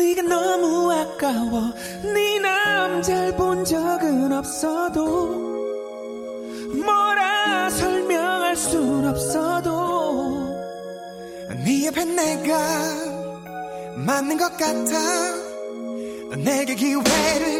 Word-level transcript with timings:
네가 0.00 0.22
너무 0.22 0.90
아까워. 0.92 1.74
네 2.14 2.38
남잘 2.38 3.36
본 3.36 3.64
적은 3.64 4.32
없어도 4.32 5.26
뭐라 6.82 7.68
설명할 7.68 8.56
순 8.56 9.06
없어도 9.06 10.48
네 11.64 11.86
옆에 11.86 12.04
내가 12.06 12.58
맞는 13.96 14.38
것 14.38 14.56
같아. 14.56 14.98
내게 16.38 16.74
기회를 16.74 17.59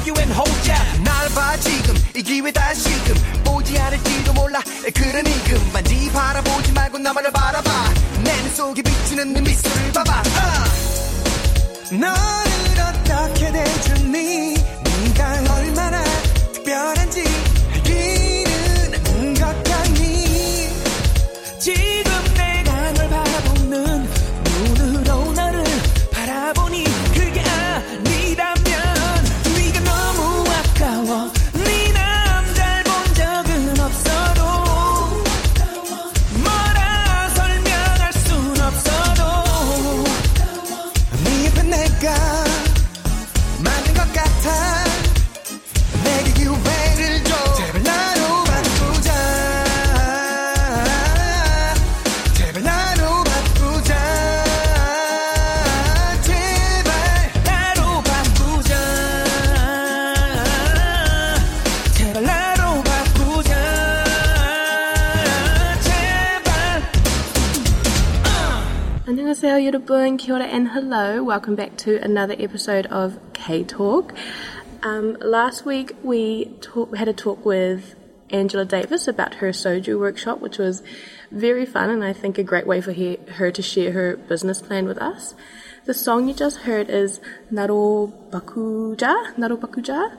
Let 0.00 0.06
me 0.06 0.08
love 0.08 0.08
you 0.08 0.14
and 0.22 0.32
hold 0.32 0.68
ya 0.70 0.76
날봐 1.04 1.56
지금. 1.58 1.94
이 2.16 2.22
기회 2.22 2.50
다시금. 2.52 3.14
보지 3.44 3.78
않을지도 3.78 4.32
몰라. 4.32 4.60
그러니 4.94 5.30
그만지 5.44 6.10
바라보지 6.12 6.72
말고 6.72 6.98
나만을 6.98 7.30
바라봐. 7.30 7.70
내 8.24 8.32
눈 8.40 8.50
속에 8.54 8.82
비치는 8.82 9.32
네 9.34 9.40
미소를 9.42 9.92
봐봐. 9.92 10.22
아. 10.36 10.64
너 11.92 12.06
yo 69.60 69.78
Boon, 69.78 70.16
kia 70.16 70.36
ora 70.36 70.44
and 70.44 70.68
hello. 70.68 71.22
Welcome 71.22 71.54
back 71.54 71.76
to 71.78 72.02
another 72.02 72.34
episode 72.38 72.86
of 72.86 73.18
K 73.34 73.62
Talk. 73.62 74.14
Um, 74.82 75.18
last 75.20 75.66
week 75.66 75.92
we 76.02 76.46
talk, 76.62 76.96
had 76.96 77.08
a 77.08 77.12
talk 77.12 77.44
with 77.44 77.94
Angela 78.30 78.64
Davis 78.64 79.06
about 79.06 79.34
her 79.34 79.50
soju 79.50 80.00
workshop, 80.00 80.40
which 80.40 80.56
was 80.56 80.82
very 81.30 81.66
fun 81.66 81.90
and 81.90 82.02
I 82.02 82.14
think 82.14 82.38
a 82.38 82.42
great 82.42 82.66
way 82.66 82.80
for 82.80 82.92
he, 82.92 83.18
her 83.32 83.50
to 83.50 83.60
share 83.60 83.92
her 83.92 84.16
business 84.16 84.62
plan 84.62 84.86
with 84.86 84.96
us. 84.96 85.34
The 85.84 85.92
song 85.92 86.26
you 86.26 86.32
just 86.32 86.60
heard 86.60 86.88
is 86.88 87.20
Naro 87.50 88.06
Bakuja, 88.30 89.36
Naro 89.36 89.58
Bakuja, 89.58 90.16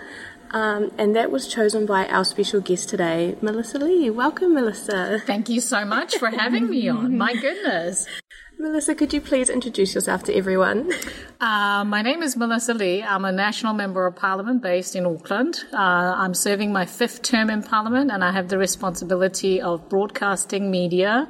um, 0.52 0.92
and 1.00 1.16
that 1.16 1.32
was 1.32 1.48
chosen 1.48 1.88
by 1.88 2.06
our 2.08 2.26
special 2.26 2.62
guest 2.62 2.90
today, 2.90 3.38
Melissa 3.42 3.80
Lee. 3.80 4.12
Welcome, 4.12 4.54
Melissa. 4.54 5.20
Thank 5.26 5.50
you 5.50 5.62
so 5.62 5.84
much 5.84 6.18
for 6.18 6.30
having 6.30 6.70
me 6.70 6.90
on. 6.90 7.18
My 7.18 7.34
goodness. 7.34 8.06
Melissa, 8.62 8.94
could 8.94 9.12
you 9.12 9.22
please 9.22 9.50
introduce 9.50 9.96
yourself 9.96 10.24
to 10.26 10.36
everyone? 10.36 10.92
Uh, 11.40 11.84
my 11.84 12.04
name 12.04 12.22
is 12.22 12.38
Melissa 12.38 12.76
Lee. 12.76 13.02
I'm 13.02 13.26
a 13.26 13.32
national 13.32 13.74
member 13.74 14.06
of 14.06 14.16
parliament 14.16 14.62
based 14.62 14.96
in 14.96 15.04
Auckland. 15.04 15.64
Uh, 15.74 15.78
I'm 15.78 16.36
serving 16.36 16.72
my 16.72 16.86
fifth 16.86 17.24
term 17.24 17.50
in 17.50 17.64
parliament 17.64 18.12
and 18.12 18.24
I 18.24 18.32
have 18.32 18.50
the 18.50 18.60
responsibility 18.60 19.60
of 19.60 19.90
broadcasting 19.90 20.70
media 20.70 21.28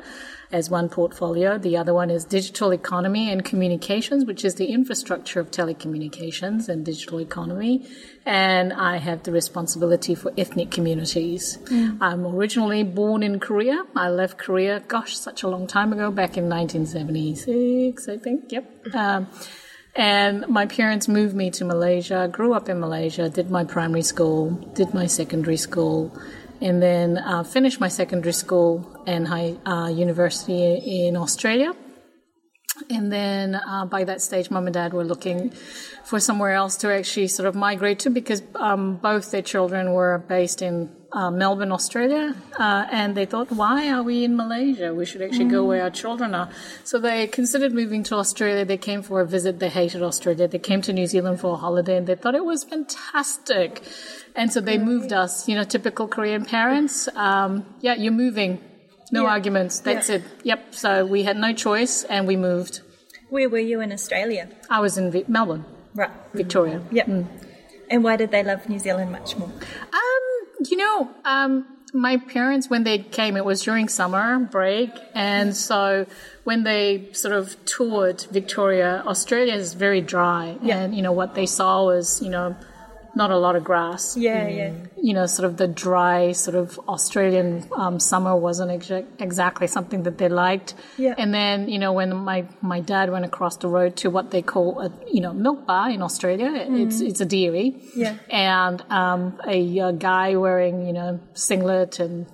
as 0.51 0.69
one 0.69 0.89
portfolio. 0.89 1.57
The 1.57 1.77
other 1.77 1.94
one 1.94 2.09
is 2.09 2.25
digital 2.25 2.71
economy 2.71 3.31
and 3.31 3.44
communications, 3.44 4.25
which 4.25 4.44
is 4.44 4.56
the 4.56 4.65
infrastructure 4.65 5.39
of 5.39 5.51
telecommunications 5.51 6.69
and 6.69 6.86
digital 6.86 7.19
economy. 7.19 7.88
And 8.25 8.74
I 8.74 8.98
have 8.98 9.24
the 9.24 9.31
responsibility 9.31 10.15
for 10.15 10.31
ethnic 10.38 10.71
communities. 10.71 11.57
I'm 12.01 12.25
originally 12.25 12.83
born 12.83 13.24
in 13.24 13.39
Korea. 13.39 13.83
I 13.95 14.09
left 14.09 14.38
Korea, 14.38 14.80
gosh, 14.81 15.18
such 15.18 15.44
a 15.44 15.48
long 15.48 15.68
time 15.68 15.94
ago, 15.94 16.12
back 16.12 16.38
in 16.38 16.50
1976, 16.50 18.07
I 18.07 18.18
think. 18.18 18.51
Yep. 18.51 18.95
Um, 18.95 19.27
and 19.95 20.47
my 20.47 20.68
parents 20.68 21.07
moved 21.09 21.36
me 21.36 21.51
to 21.51 21.65
Malaysia, 21.65 22.30
grew 22.31 22.54
up 22.54 22.69
in 22.69 22.80
Malaysia, 22.80 23.30
did 23.30 23.51
my 23.51 23.65
primary 23.65 24.04
school, 24.04 24.51
did 24.74 24.94
my 24.94 25.06
secondary 25.06 25.57
school, 25.57 26.18
and 26.61 26.81
then 26.81 27.17
uh, 27.17 27.43
finished 27.43 27.79
my 27.79 27.87
secondary 27.87 28.33
school 28.33 28.85
and 29.07 29.27
high 29.27 29.55
uh, 29.65 29.89
university 29.89 31.07
in 31.07 31.17
Australia. 31.17 31.73
And 32.89 33.12
then 33.12 33.56
uh, 33.56 33.86
by 33.86 34.04
that 34.04 34.22
stage, 34.22 34.50
mom 34.50 34.68
and 34.68 34.74
dad 34.74 34.94
were 34.94 35.04
looking 35.04 35.51
for 36.04 36.19
somewhere 36.19 36.51
else 36.51 36.75
to 36.78 36.94
actually 36.94 37.28
sort 37.28 37.48
of 37.48 37.56
migrate 37.56 38.00
to 38.00 38.10
because 38.10 38.42
um, 38.56 38.98
both 38.98 39.31
their 39.31 39.42
children 39.42 39.94
were 39.94 40.18
based 40.28 40.62
in 40.62 40.89
uh, 41.13 41.30
Melbourne, 41.30 41.72
Australia, 41.72 42.36
uh, 42.57 42.86
and 42.92 43.16
they 43.16 43.25
thought, 43.25 43.51
why 43.51 43.89
are 43.89 44.01
we 44.01 44.24
in 44.24 44.36
Malaysia? 44.36 44.94
We 44.94 45.06
should 45.06 45.22
actually 45.22 45.50
go 45.50 45.66
where 45.66 45.83
our 45.83 45.89
children 45.89 46.33
are. 46.33 46.50
So 46.83 47.00
they 47.00 47.28
considered 47.28 47.74
moving 47.74 48.04
to 48.04 48.16
Australia. 48.16 48.63
They 48.63 48.78
came 48.78 49.01
for 49.01 49.19
a 49.19 49.25
visit. 49.25 49.60
They 49.60 49.69
hated 49.69 50.01
Australia. 50.01 50.48
They 50.48 50.60
came 50.60 50.81
to 50.83 50.94
New 50.94 51.07
Zealand 51.07 51.42
for 51.42 51.54
a 51.54 51.57
holiday, 51.57 51.98
and 51.98 52.07
they 52.07 52.16
thought 52.16 52.36
it 52.36 52.45
was 52.45 52.63
fantastic. 52.63 53.83
And 54.36 54.54
so 54.54 54.62
they 54.62 54.78
moved 54.78 55.12
us. 55.12 55.50
You 55.50 55.56
know, 55.56 55.63
typical 55.63 56.07
Korean 56.07 56.45
parents. 56.45 57.10
Um, 57.16 57.66
yeah, 57.81 57.95
you're 57.95 58.13
moving. 58.13 58.60
No 59.11 59.25
arguments. 59.27 59.79
That's 59.81 60.09
it. 60.09 60.23
Yep. 60.43 60.73
So 60.75 61.05
we 61.05 61.23
had 61.23 61.37
no 61.37 61.53
choice, 61.53 62.03
and 62.05 62.27
we 62.27 62.35
moved. 62.35 62.81
Where 63.29 63.49
were 63.49 63.59
you 63.59 63.81
in 63.81 63.91
Australia? 63.91 64.47
I 64.69 64.79
was 64.79 64.97
in 64.97 65.11
Vi- 65.11 65.25
Melbourne, 65.27 65.65
Right. 65.93 66.09
Victoria. 66.33 66.81
Yep. 66.91 67.07
And 67.89 68.03
why 68.03 68.15
did 68.15 68.31
they 68.31 68.43
love 68.43 68.67
New 68.69 68.79
Zealand 68.79 69.11
much 69.11 69.35
more? 69.37 69.49
Um, 69.49 70.23
you 70.69 70.77
know, 70.77 71.09
um, 71.25 71.65
my 71.93 72.15
parents 72.17 72.69
when 72.69 72.83
they 72.85 72.99
came, 72.99 73.35
it 73.35 73.43
was 73.43 73.61
during 73.63 73.89
summer 73.89 74.39
break, 74.39 74.91
and 75.13 75.55
so 75.55 76.05
when 76.45 76.63
they 76.63 77.09
sort 77.11 77.33
of 77.35 77.57
toured 77.65 78.21
Victoria, 78.31 79.03
Australia 79.05 79.53
is 79.55 79.73
very 79.73 79.99
dry, 79.99 80.57
Yeah. 80.61 80.77
and 80.79 80.95
you 80.95 81.01
know 81.01 81.11
what 81.11 81.35
they 81.35 81.45
saw 81.45 81.83
was 81.85 82.21
you 82.21 82.29
know 82.29 82.55
not 83.15 83.29
a 83.31 83.37
lot 83.37 83.55
of 83.55 83.63
grass. 83.63 84.15
Yeah, 84.15 84.47
yeah. 84.47 84.73
You 85.01 85.13
know, 85.13 85.25
sort 85.25 85.45
of 85.49 85.57
the 85.57 85.67
dry, 85.67 86.31
sort 86.31 86.55
of 86.55 86.79
Australian 86.87 87.67
um, 87.75 87.99
summer 87.99 88.35
wasn't 88.35 88.71
exa- 88.71 89.05
exactly 89.19 89.67
something 89.67 90.03
that 90.03 90.17
they 90.17 90.29
liked. 90.29 90.75
Yeah. 90.97 91.15
And 91.17 91.33
then, 91.33 91.67
you 91.67 91.77
know, 91.79 91.91
when 91.91 92.15
my, 92.15 92.47
my 92.61 92.79
dad 92.79 93.11
went 93.11 93.25
across 93.25 93.57
the 93.57 93.67
road 93.67 93.97
to 93.97 94.09
what 94.09 94.31
they 94.31 94.41
call 94.41 94.79
a, 94.79 94.91
you 95.11 95.19
know, 95.21 95.33
milk 95.33 95.65
bar 95.67 95.89
in 95.89 96.01
Australia, 96.01 96.51
it's, 96.55 97.01
it's 97.01 97.19
a 97.19 97.25
dairy. 97.25 97.71
Mm. 97.71 97.89
Yeah. 97.95 98.15
And 98.29 98.81
um, 98.89 99.39
a, 99.47 99.79
uh 99.79 99.91
guy 99.91 100.35
wearing, 100.37 100.85
you 100.85 100.93
know, 100.93 101.19
singlet 101.33 101.99
and, 101.99 102.27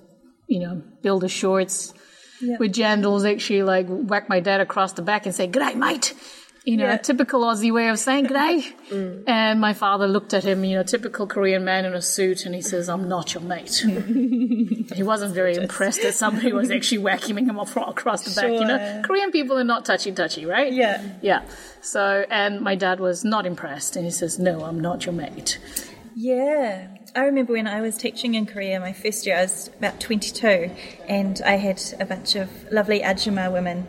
you 0.46 0.60
know, 0.60 0.82
builder 1.02 1.28
shorts 1.28 1.92
Yeah. 2.40 2.56
with 2.60 2.72
jandals 2.72 3.28
actually 3.28 3.62
like 3.64 3.86
whack 3.88 4.28
my 4.28 4.40
dad 4.40 4.60
across 4.60 4.92
the 4.92 5.02
back 5.02 5.26
and 5.26 5.34
say, 5.34 5.48
G'day, 5.48 5.74
mate. 5.74 6.14
You 6.68 6.76
know, 6.76 6.84
Yeah. 6.84 6.98
typical 6.98 7.40
Aussie 7.42 7.72
way 7.72 7.88
of 7.88 7.98
saying 7.98 8.26
g'day. 8.26 8.64
Mm. 8.88 9.24
And 9.26 9.60
my 9.60 9.74
father 9.74 10.06
looked 10.08 10.32
at 10.32 10.44
him, 10.44 10.64
you 10.64 10.74
know, 10.76 10.82
typical 10.82 11.26
Korean 11.26 11.62
man 11.62 11.84
in 11.84 11.92
a 11.92 12.00
suit, 12.00 12.46
and 12.46 12.54
he 12.54 12.62
says, 12.62 12.88
I'm 12.88 13.06
not 13.06 13.34
your 13.34 13.42
mate. 13.42 13.84
he 14.98 15.02
wasn't 15.02 15.34
very 15.34 15.56
impressed 15.56 16.00
that 16.00 16.14
somebody 16.14 16.54
was 16.54 16.70
actually 16.70 16.98
whacking 16.98 17.36
him 17.36 17.58
off 17.58 17.76
across 17.76 18.22
the 18.22 18.32
back. 18.40 18.50
You 18.50 18.64
know, 18.64 19.02
Korean 19.04 19.30
people 19.30 19.58
are 19.58 19.64
not 19.74 19.84
touchy 19.84 20.10
touchy, 20.12 20.46
right? 20.46 20.72
Yeah. 20.72 21.02
Yeah. 21.20 21.42
So, 21.82 22.24
and 22.30 22.62
my 22.62 22.76
dad 22.76 22.98
was 22.98 23.26
not 23.26 23.44
impressed, 23.44 23.94
and 23.96 24.06
he 24.06 24.10
says, 24.10 24.38
No, 24.38 24.64
I'm 24.64 24.80
not 24.80 25.04
your 25.04 25.14
mate. 25.14 25.58
Yeah. 26.14 26.88
I 27.14 27.20
remember 27.24 27.52
when 27.52 27.66
I 27.66 27.80
was 27.82 27.96
teaching 27.96 28.34
in 28.36 28.46
Korea, 28.46 28.80
my 28.80 28.94
first 28.94 29.26
year, 29.26 29.36
I 29.36 29.42
was 29.42 29.68
about 29.78 30.00
22, 30.00 30.70
and 31.08 31.40
I 31.44 31.56
had 31.56 31.80
a 32.00 32.06
bunch 32.06 32.36
of 32.36 32.48
lovely 32.72 33.00
Ajuma 33.00 33.52
women, 33.52 33.86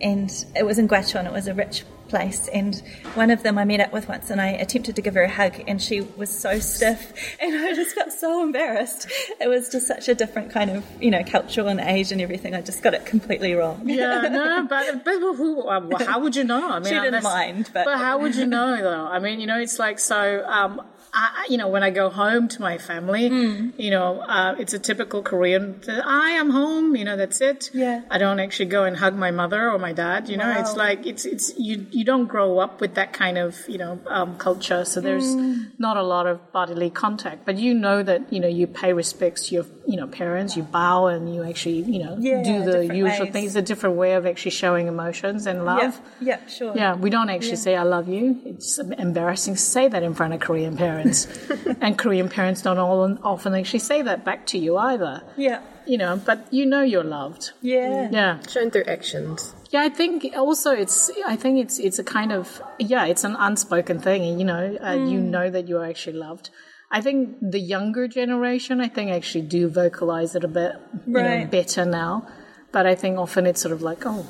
and 0.00 0.30
it 0.54 0.64
was 0.66 0.78
in 0.78 0.88
Gwacheon, 0.88 1.24
it 1.26 1.32
was 1.32 1.48
a 1.48 1.54
rich 1.54 1.84
place, 2.12 2.46
and 2.48 2.80
one 3.14 3.30
of 3.30 3.42
them 3.42 3.56
I 3.58 3.64
met 3.64 3.80
up 3.80 3.92
with 3.92 4.06
once, 4.06 4.28
and 4.30 4.40
I 4.40 4.48
attempted 4.48 4.94
to 4.96 5.02
give 5.02 5.14
her 5.14 5.22
a 5.22 5.28
hug, 5.30 5.54
and 5.66 5.80
she 5.82 6.02
was 6.02 6.30
so 6.30 6.58
stiff, 6.60 7.12
and 7.40 7.56
I 7.56 7.74
just 7.74 7.94
felt 7.94 8.12
so 8.12 8.42
embarrassed. 8.44 9.08
It 9.40 9.48
was 9.48 9.68
just 9.70 9.86
such 9.88 10.08
a 10.08 10.14
different 10.14 10.52
kind 10.52 10.70
of, 10.70 10.84
you 11.02 11.10
know, 11.10 11.24
cultural 11.24 11.68
and 11.68 11.80
age 11.80 12.12
and 12.12 12.20
everything. 12.20 12.54
I 12.54 12.60
just 12.60 12.82
got 12.82 12.92
it 12.94 13.06
completely 13.06 13.54
wrong. 13.54 13.88
Yeah, 13.88 14.20
no, 14.30 14.66
but, 14.68 15.04
but 15.04 15.18
who, 15.18 15.62
uh, 15.62 16.04
how 16.04 16.20
would 16.20 16.36
you 16.36 16.44
know? 16.44 16.70
I 16.70 16.78
mean, 16.78 16.92
She 16.92 17.00
didn't 17.00 17.22
mind, 17.24 17.70
but- 17.72 17.86
how 17.98 18.18
would 18.18 18.36
you 18.36 18.46
know 18.46 18.76
though? 18.82 19.06
I 19.06 19.18
mean, 19.18 19.40
you 19.40 19.46
know, 19.46 19.58
it's 19.58 19.78
like 19.78 19.98
so. 19.98 20.44
Um, 20.46 20.82
I, 21.14 21.46
you 21.50 21.58
know, 21.58 21.68
when 21.68 21.82
I 21.82 21.90
go 21.90 22.08
home 22.08 22.48
to 22.48 22.62
my 22.62 22.78
family, 22.78 23.28
Hmm. 23.28 23.68
you 23.76 23.90
know, 23.90 24.20
uh, 24.20 24.54
it's 24.58 24.72
a 24.72 24.78
typical 24.78 25.20
Korean. 25.22 25.80
I 25.88 26.30
am 26.30 26.48
home. 26.50 26.96
You 26.96 27.04
know, 27.04 27.16
that's 27.18 27.40
it. 27.42 27.70
Yeah. 27.74 28.00
I 28.10 28.16
don't 28.16 28.40
actually 28.40 28.66
go 28.66 28.84
and 28.84 28.96
hug 28.96 29.14
my 29.14 29.30
mother 29.30 29.70
or 29.70 29.78
my 29.78 29.92
dad. 29.92 30.28
You 30.30 30.38
know, 30.38 30.50
it's 30.60 30.74
like 30.74 31.04
it's 31.06 31.24
it's 31.26 31.52
you 31.58 31.86
you 31.90 32.04
don't 32.04 32.26
grow 32.26 32.58
up 32.60 32.80
with 32.80 32.94
that 32.94 33.12
kind 33.12 33.36
of 33.36 33.58
you 33.68 33.76
know 33.78 34.00
um, 34.06 34.38
culture, 34.38 34.84
so 34.86 35.00
there's 35.00 35.34
Hmm. 35.34 35.64
not 35.78 35.96
a 35.98 36.02
lot 36.02 36.26
of 36.26 36.36
bodily 36.52 36.88
contact. 36.90 37.44
But 37.44 37.56
you 37.58 37.74
know 37.74 38.02
that 38.02 38.32
you 38.32 38.40
know 38.40 38.48
you 38.48 38.66
pay 38.66 38.92
respects 38.94 39.48
to 39.48 39.54
your 39.56 39.64
you 39.86 39.96
know 39.96 40.06
parents, 40.06 40.56
you 40.56 40.62
bow, 40.62 41.06
and 41.06 41.34
you 41.34 41.42
actually 41.44 41.80
you 41.94 42.02
know 42.04 42.16
Yeah, 42.18 42.42
do 42.42 42.64
the 42.64 42.94
usual 42.94 43.26
ways. 43.26 43.32
things. 43.32 43.56
A 43.56 43.62
different 43.62 43.96
way 43.96 44.14
of 44.14 44.26
actually 44.26 44.52
showing 44.52 44.86
emotions 44.88 45.46
and 45.46 45.64
love. 45.64 46.00
Yeah, 46.20 46.38
yeah, 46.40 46.46
sure. 46.46 46.72
Yeah, 46.76 46.94
we 46.94 47.10
don't 47.10 47.30
actually 47.30 47.56
say 47.56 47.76
"I 47.76 47.82
love 47.82 48.08
you." 48.08 48.40
It's 48.44 48.78
embarrassing 48.78 49.54
to 49.54 49.60
say 49.60 49.88
that 49.88 50.02
in 50.02 50.14
front 50.14 50.34
of 50.34 50.40
Korean 50.40 50.76
parents, 50.76 51.26
and 51.80 51.98
Korean 51.98 52.28
parents 52.28 52.62
don't 52.62 52.78
all 52.78 53.18
often 53.22 53.54
actually 53.54 53.80
say 53.80 54.02
that 54.02 54.24
back 54.24 54.46
to 54.46 54.58
you 54.58 54.76
either. 54.76 55.22
Yeah, 55.36 55.60
You 55.86 55.98
know, 55.98 56.16
but 56.24 56.38
you 56.52 56.64
know 56.66 56.82
you're 56.82 57.04
loved. 57.20 57.50
yeah. 57.60 58.08
Yeah, 58.12 58.38
Shown 58.48 58.70
through 58.70 58.84
actions. 58.86 59.52
yeah. 59.72 59.82
I 59.82 59.88
think 59.88 60.26
also 60.36 60.70
it's. 60.72 61.10
I 61.26 61.36
think 61.36 61.58
it's 61.64 61.78
it's 61.78 61.98
a 61.98 62.04
kind 62.04 62.30
of 62.32 62.62
yeah. 62.78 63.04
It's 63.06 63.24
an 63.24 63.36
unspoken 63.38 63.98
thing. 63.98 64.38
You 64.38 64.44
know, 64.52 64.64
uh, 64.88 64.92
you 65.12 65.18
know 65.18 65.50
that 65.50 65.66
you're 65.68 65.84
actually 65.84 66.18
loved. 66.18 66.50
I 66.94 67.00
think 67.00 67.38
the 67.40 67.58
younger 67.58 68.06
generation, 68.06 68.80
I 68.80 68.88
think, 68.88 69.10
actually 69.10 69.42
do 69.42 69.68
vocalize 69.68 70.34
it 70.34 70.44
a 70.44 70.48
bit 70.48 70.76
you 71.06 71.14
know, 71.14 71.46
better 71.46 71.86
now. 71.86 72.28
But 72.70 72.86
I 72.86 72.94
think 72.94 73.18
often 73.18 73.46
it's 73.46 73.62
sort 73.62 73.72
of 73.72 73.80
like, 73.80 74.04
oh, 74.04 74.26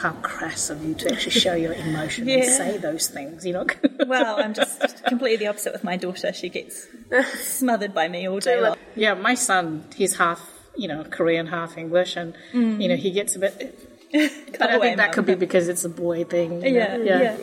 how 0.00 0.12
crass 0.22 0.70
of 0.70 0.84
you 0.84 0.94
to 0.94 1.12
actually 1.12 1.32
show 1.32 1.54
your 1.54 1.72
emotion 1.72 2.28
and 2.28 2.44
say 2.44 2.76
those 2.78 3.08
things, 3.08 3.44
you 3.44 3.52
know? 3.52 3.66
Well, 4.06 4.40
I'm 4.40 4.54
just 4.54 5.04
completely 5.04 5.44
the 5.44 5.48
opposite 5.48 5.72
with 5.72 5.84
my 5.84 5.96
daughter. 5.96 6.32
She 6.32 6.48
gets 6.48 6.86
smothered 7.34 7.92
by 7.92 8.08
me 8.08 8.28
all 8.28 8.38
day 8.38 8.60
long. 8.60 8.76
yeah, 8.94 9.14
my 9.14 9.34
son, 9.34 9.84
he's 9.94 10.16
half, 10.16 10.50
you 10.76 10.88
know, 10.88 11.04
Korean, 11.04 11.48
half 11.48 11.76
English, 11.76 12.16
and, 12.16 12.34
mm. 12.52 12.80
you 12.80 12.88
know, 12.88 12.96
he 12.96 13.10
gets 13.10 13.34
a 13.34 13.40
bit. 13.40 13.97
But 14.12 14.70
I 14.70 14.78
think 14.78 14.96
that 14.96 15.12
could 15.12 15.26
be 15.26 15.34
because 15.34 15.68
it's 15.68 15.84
a 15.84 15.88
boy 15.88 16.24
thing. 16.24 16.62
you 16.62 16.70
Yeah, 16.74 16.96
yeah. 16.96 17.36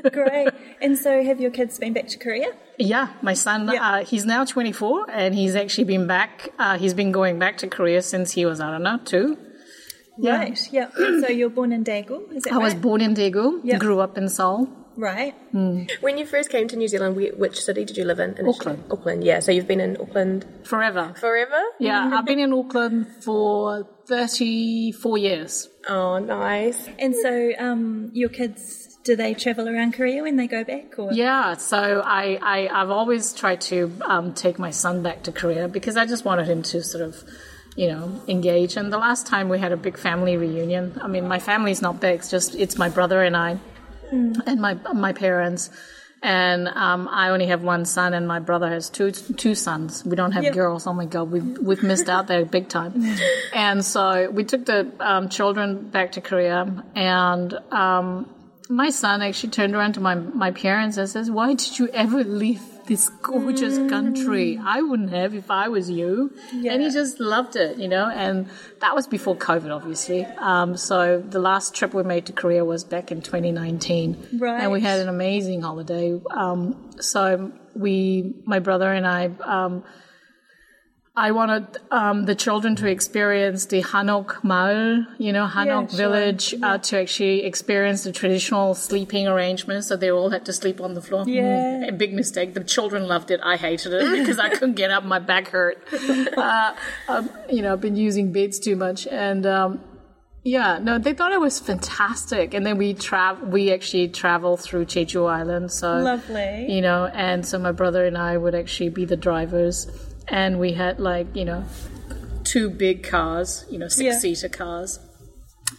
Great. 0.12 0.48
And 0.80 0.98
so, 0.98 1.22
have 1.22 1.40
your 1.40 1.50
kids 1.50 1.78
been 1.78 1.92
back 1.92 2.08
to 2.08 2.18
Korea? 2.18 2.48
Yeah, 2.78 3.08
my 3.22 3.34
son, 3.34 3.68
Yeah. 3.72 3.88
uh, 3.88 4.04
he's 4.04 4.24
now 4.24 4.44
24 4.44 5.10
and 5.10 5.34
he's 5.34 5.54
actually 5.54 5.84
been 5.84 6.06
back, 6.06 6.48
uh, 6.58 6.76
he's 6.78 6.94
been 6.94 7.12
going 7.12 7.38
back 7.38 7.58
to 7.58 7.68
Korea 7.68 8.02
since 8.02 8.32
he 8.32 8.44
was, 8.46 8.60
I 8.60 8.70
don't 8.72 8.82
know, 8.82 8.98
two. 9.04 9.36
Yeah. 10.18 10.38
Right. 10.38 10.58
Yeah. 10.72 10.88
So 11.22 11.28
you're 11.28 11.50
born 11.50 11.72
in 11.72 11.84
Daegu, 11.84 12.32
is 12.34 12.42
that 12.44 12.52
I 12.52 12.58
was 12.58 12.74
born 12.74 13.00
in 13.00 13.14
Daegu, 13.14 13.60
Yeah. 13.62 13.78
grew 13.78 14.00
up 14.00 14.18
in 14.18 14.28
Seoul. 14.28 14.68
Right. 14.98 15.34
When 16.00 16.18
you 16.18 16.26
first 16.26 16.50
came 16.50 16.68
to 16.68 16.76
New 16.76 16.88
Zealand, 16.88 17.16
which 17.16 17.62
city 17.62 17.84
did 17.84 17.96
you 17.96 18.04
live 18.04 18.18
in? 18.18 18.30
initially? 18.30 18.50
Auckland. 18.50 18.84
Auckland, 18.90 19.24
yeah. 19.24 19.40
So 19.40 19.52
you've 19.52 19.68
been 19.68 19.80
in 19.80 19.96
Auckland 20.00 20.44
Forever. 20.64 21.14
forever? 21.16 21.62
Yeah, 21.78 22.10
I've 22.12 22.26
been 22.26 22.40
in 22.40 22.52
Auckland 22.52 23.06
for 23.22 23.88
34 24.08 25.18
years. 25.18 25.68
Oh, 25.88 26.18
nice. 26.18 26.88
And 26.98 27.14
so, 27.14 27.52
um, 27.58 28.10
your 28.12 28.28
kids, 28.28 28.98
do 29.04 29.16
they 29.16 29.34
travel 29.34 29.68
around 29.68 29.94
Korea 29.94 30.22
when 30.22 30.36
they 30.36 30.46
go 30.46 30.64
back? 30.64 30.98
Or 30.98 31.12
Yeah, 31.12 31.54
so 31.54 32.02
I, 32.04 32.38
I, 32.42 32.68
I've 32.68 32.90
always 32.90 33.32
tried 33.32 33.60
to 33.62 33.92
um, 34.04 34.34
take 34.34 34.58
my 34.58 34.70
son 34.70 35.02
back 35.02 35.22
to 35.24 35.32
Korea 35.32 35.68
because 35.68 35.96
I 35.96 36.06
just 36.06 36.24
wanted 36.24 36.46
him 36.48 36.62
to 36.64 36.82
sort 36.82 37.04
of, 37.04 37.22
you 37.76 37.88
know, 37.88 38.20
engage. 38.26 38.76
And 38.76 38.92
the 38.92 38.98
last 38.98 39.26
time 39.26 39.48
we 39.48 39.58
had 39.58 39.72
a 39.72 39.76
big 39.76 39.96
family 39.96 40.36
reunion, 40.36 40.98
I 41.02 41.06
mean, 41.06 41.28
my 41.28 41.38
family's 41.38 41.80
not 41.80 42.00
big, 42.00 42.20
it's 42.20 42.30
just, 42.30 42.54
it's 42.54 42.76
my 42.76 42.88
brother 42.88 43.22
and 43.22 43.36
I 43.36 43.58
and 44.10 44.60
my, 44.60 44.74
my 44.92 45.12
parents. 45.12 45.70
And 46.20 46.66
um, 46.66 47.06
I 47.12 47.28
only 47.30 47.46
have 47.46 47.62
one 47.62 47.84
son, 47.84 48.12
and 48.12 48.26
my 48.26 48.40
brother 48.40 48.68
has 48.68 48.90
two 48.90 49.12
two 49.12 49.54
sons. 49.54 50.04
We 50.04 50.16
don't 50.16 50.32
have 50.32 50.42
Yeah. 50.42 50.50
girls. 50.50 50.84
Oh 50.88 50.92
my 50.92 51.04
god, 51.06 51.30
we 51.30 51.38
we've 51.40 51.84
missed 51.84 52.08
out 52.08 52.26
there 52.26 52.44
big 52.44 52.68
time. 52.68 52.92
and 53.54 53.84
so 53.84 54.28
we 54.28 54.42
took 54.42 54.64
the 54.66 54.90
um, 54.98 55.28
children 55.28 55.88
back 55.90 56.10
to 56.12 56.20
Korea, 56.20 56.66
and 56.96 57.54
um, 57.70 58.28
my 58.68 58.90
son 58.90 59.22
actually 59.22 59.50
turned 59.50 59.76
around 59.76 59.92
to 59.92 60.00
my 60.00 60.16
my 60.16 60.50
parents 60.50 60.96
and 60.96 61.08
says, 61.08 61.30
"Why 61.30 61.54
did 61.54 61.78
you 61.78 61.86
ever 61.94 62.24
leave 62.24 62.62
this 62.88 63.08
gorgeous 63.22 63.76
country? 63.90 64.58
I 64.62 64.82
wouldn't 64.82 65.10
have 65.10 65.34
if 65.34 65.50
I 65.50 65.68
was 65.68 65.88
you." 65.88 66.32
And 66.52 66.82
he 66.82 66.90
just 66.90 67.20
loved 67.20 67.54
it, 67.56 67.78
you 67.78 67.88
know. 67.88 68.08
And 68.08 68.48
that 68.80 68.94
was 68.94 69.06
before 69.06 69.36
COVID, 69.36 69.74
obviously. 69.74 70.24
Um, 70.24 70.76
so 70.76 71.20
the 71.20 71.38
last 71.38 71.74
trip 71.74 71.94
we 71.94 72.02
made 72.02 72.26
to 72.26 72.32
Korea 72.32 72.64
was 72.64 72.82
back 72.84 73.12
in 73.12 73.22
2019, 73.22 74.40
and 74.62 74.72
we 74.72 74.80
had 74.80 75.00
an 75.00 75.08
amazing 75.08 75.62
holiday. 75.62 76.20
Um, 76.30 76.90
so 77.00 77.52
we, 77.74 78.34
my 78.44 78.58
brother 78.58 78.92
and 78.92 79.06
I. 79.06 79.30
Um, 79.42 79.84
I 81.18 81.32
wanted 81.32 81.78
um, 81.90 82.24
the 82.26 82.34
children 82.34 82.76
to 82.76 82.86
experience 82.86 83.66
the 83.66 83.82
Hanok 83.82 84.42
Maul, 84.44 85.04
you 85.18 85.32
know, 85.32 85.46
Hanok 85.46 85.90
sure. 85.90 85.98
village, 85.98 86.54
uh, 86.62 86.78
to 86.78 87.00
actually 87.00 87.44
experience 87.44 88.04
the 88.04 88.12
traditional 88.12 88.74
sleeping 88.74 89.26
arrangements. 89.26 89.88
So 89.88 89.96
they 89.96 90.10
all 90.10 90.30
had 90.30 90.44
to 90.46 90.52
sleep 90.52 90.80
on 90.80 90.94
the 90.94 91.02
floor. 91.02 91.24
Yeah. 91.26 91.86
A 91.86 91.92
big 91.92 92.14
mistake. 92.14 92.54
The 92.54 92.64
children 92.64 93.08
loved 93.08 93.30
it. 93.30 93.40
I 93.42 93.56
hated 93.56 93.92
it 93.92 94.18
because 94.20 94.38
I 94.38 94.48
couldn't 94.50 94.74
get 94.74 94.90
up. 94.90 95.04
My 95.04 95.18
back 95.18 95.48
hurt. 95.48 95.78
Uh, 96.38 96.74
um, 97.08 97.30
you 97.50 97.62
know, 97.62 97.72
I've 97.72 97.80
been 97.80 97.96
using 97.96 98.32
beds 98.32 98.58
too 98.58 98.76
much. 98.76 99.06
And 99.08 99.44
um, 99.44 99.80
Yeah, 100.44 100.78
no, 100.78 100.98
they 100.98 101.12
thought 101.14 101.32
it 101.32 101.40
was 101.40 101.58
fantastic, 101.58 102.54
and 102.54 102.64
then 102.64 102.78
we 102.78 102.94
travel. 102.94 103.48
We 103.48 103.72
actually 103.72 104.08
travel 104.08 104.56
through 104.56 104.86
Jeju 104.86 105.28
Island, 105.28 105.72
so 105.72 105.98
Lovely. 105.98 106.72
you 106.72 106.80
know, 106.80 107.06
and 107.06 107.44
so 107.44 107.58
my 107.58 107.72
brother 107.72 108.04
and 108.06 108.16
I 108.16 108.36
would 108.36 108.54
actually 108.54 108.90
be 108.90 109.04
the 109.04 109.16
drivers, 109.16 109.88
and 110.30 110.58
we 110.58 110.72
had 110.72 110.98
like 111.00 111.34
you 111.34 111.44
know, 111.44 111.64
two 112.44 112.70
big 112.70 113.02
cars, 113.02 113.64
you 113.70 113.78
know, 113.78 113.88
six 113.88 114.20
seater 114.20 114.48
cars, 114.48 114.98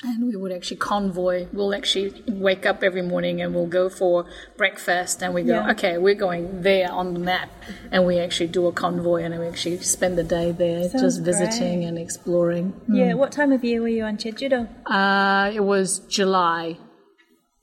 and 0.04 0.26
we 0.28 0.36
would 0.36 0.52
actually 0.52 0.78
convoy. 0.78 1.48
We'll 1.52 1.74
actually 1.74 2.24
wake 2.28 2.66
up 2.66 2.84
every 2.84 3.02
morning 3.02 3.42
and 3.42 3.54
we'll 3.56 3.68
go 3.68 3.90
for 3.90 4.26
breakfast, 4.58 5.22
and 5.24 5.34
we 5.34 5.42
go, 5.44 5.56
Yeah. 5.56 5.72
okay, 5.72 5.98
we're 5.98 6.16
going 6.28 6.62
there 6.62 6.92
on 6.92 7.14
the 7.16 7.20
map, 7.20 7.50
and 7.92 8.06
we 8.06 8.20
actually 8.20 8.48
do 8.48 8.68
a 8.68 8.72
convoy, 8.72 9.24
and 9.24 9.38
we 9.40 9.48
actually 9.48 9.78
spend 9.80 10.18
the 10.18 10.24
day 10.24 10.52
there, 10.52 10.84
Sounds 10.90 11.02
just 11.04 11.22
visiting 11.24 11.80
great. 11.80 11.88
and 11.88 11.98
exploring. 11.98 12.74
Yeah. 12.88 13.14
What 13.16 13.32
time 13.32 13.52
of 13.52 13.64
year 13.64 13.82
were 13.82 13.88
you 13.88 14.04
on 14.04 14.18
Jeju-do? 14.18 14.68
Uh, 14.92 15.52
it 15.54 15.62
was 15.74 16.00
July. 16.08 16.78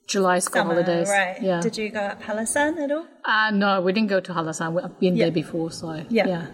July 0.09 0.39
school 0.39 0.61
Summer, 0.63 0.75
holidays. 0.75 1.09
right? 1.11 1.37
Yeah. 1.43 1.61
Did 1.61 1.77
you 1.79 1.89
go 1.91 1.99
up 2.01 2.23
Hallasan 2.23 2.79
at 2.79 2.93
all? 2.93 3.07
uh, 3.25 3.51
no, 3.53 3.81
we 3.81 3.93
didn't 3.93 4.09
go 4.09 4.21
to 4.21 4.33
Hallasan. 4.33 4.81
I've 4.85 5.01
been 5.01 5.17
Yeah. 5.17 5.25
there 5.25 5.33
before, 5.33 5.71
so 5.73 5.87
Yeah. 6.09 6.29
yeah. 6.29 6.47